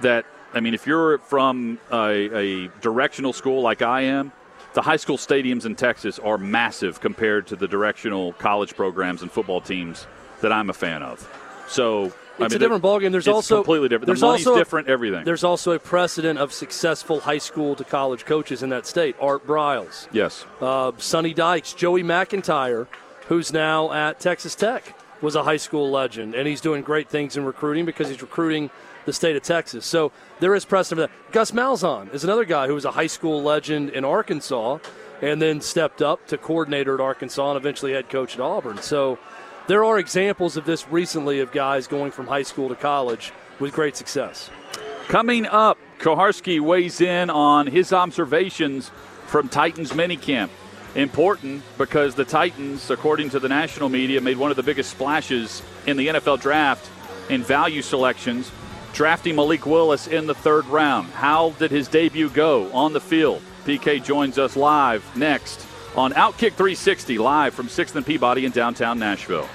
[0.00, 4.32] that, I mean, if you're from a, a directional school like I am,
[4.74, 9.30] the high school stadiums in Texas are massive compared to the directional college programs and
[9.30, 10.06] football teams
[10.40, 11.28] that I'm a fan of.
[11.68, 12.12] So
[12.42, 13.12] I It's mean, a different ballgame.
[13.12, 14.06] There's it's also completely different.
[14.06, 14.88] The There's money's also different.
[14.88, 15.24] Everything.
[15.24, 19.16] There's also a precedent of successful high school to college coaches in that state.
[19.20, 20.44] Art Briles, yes.
[20.60, 22.86] uh, Sonny Dykes, Joey McGuire,
[23.28, 27.36] who's now at Texas Tech, was a high school legend, and he's doing great things
[27.36, 28.70] in recruiting because he's recruiting
[29.04, 29.86] the state of Texas.
[29.86, 31.32] So there is precedent for that.
[31.32, 34.78] Gus Malzahn is another guy who was a high school legend in Arkansas,
[35.20, 38.78] and then stepped up to coordinator at Arkansas and eventually head coach at Auburn.
[38.82, 39.18] So
[39.66, 43.72] there are examples of this recently of guys going from high school to college with
[43.72, 44.50] great success.
[45.08, 48.90] Coming up, Kuharsky weighs in on his observations
[49.26, 50.50] from Titans minicamp.
[50.94, 55.62] Important because the Titans, according to the national media, made one of the biggest splashes
[55.86, 56.90] in the NFL draft
[57.30, 58.50] in value selections,
[58.92, 61.08] drafting Malik Willis in the third round.
[61.12, 63.40] How did his debut go on the field?
[63.64, 68.98] PK joins us live next on Outkick 360, live from 6th and Peabody in downtown
[68.98, 69.48] Nashville.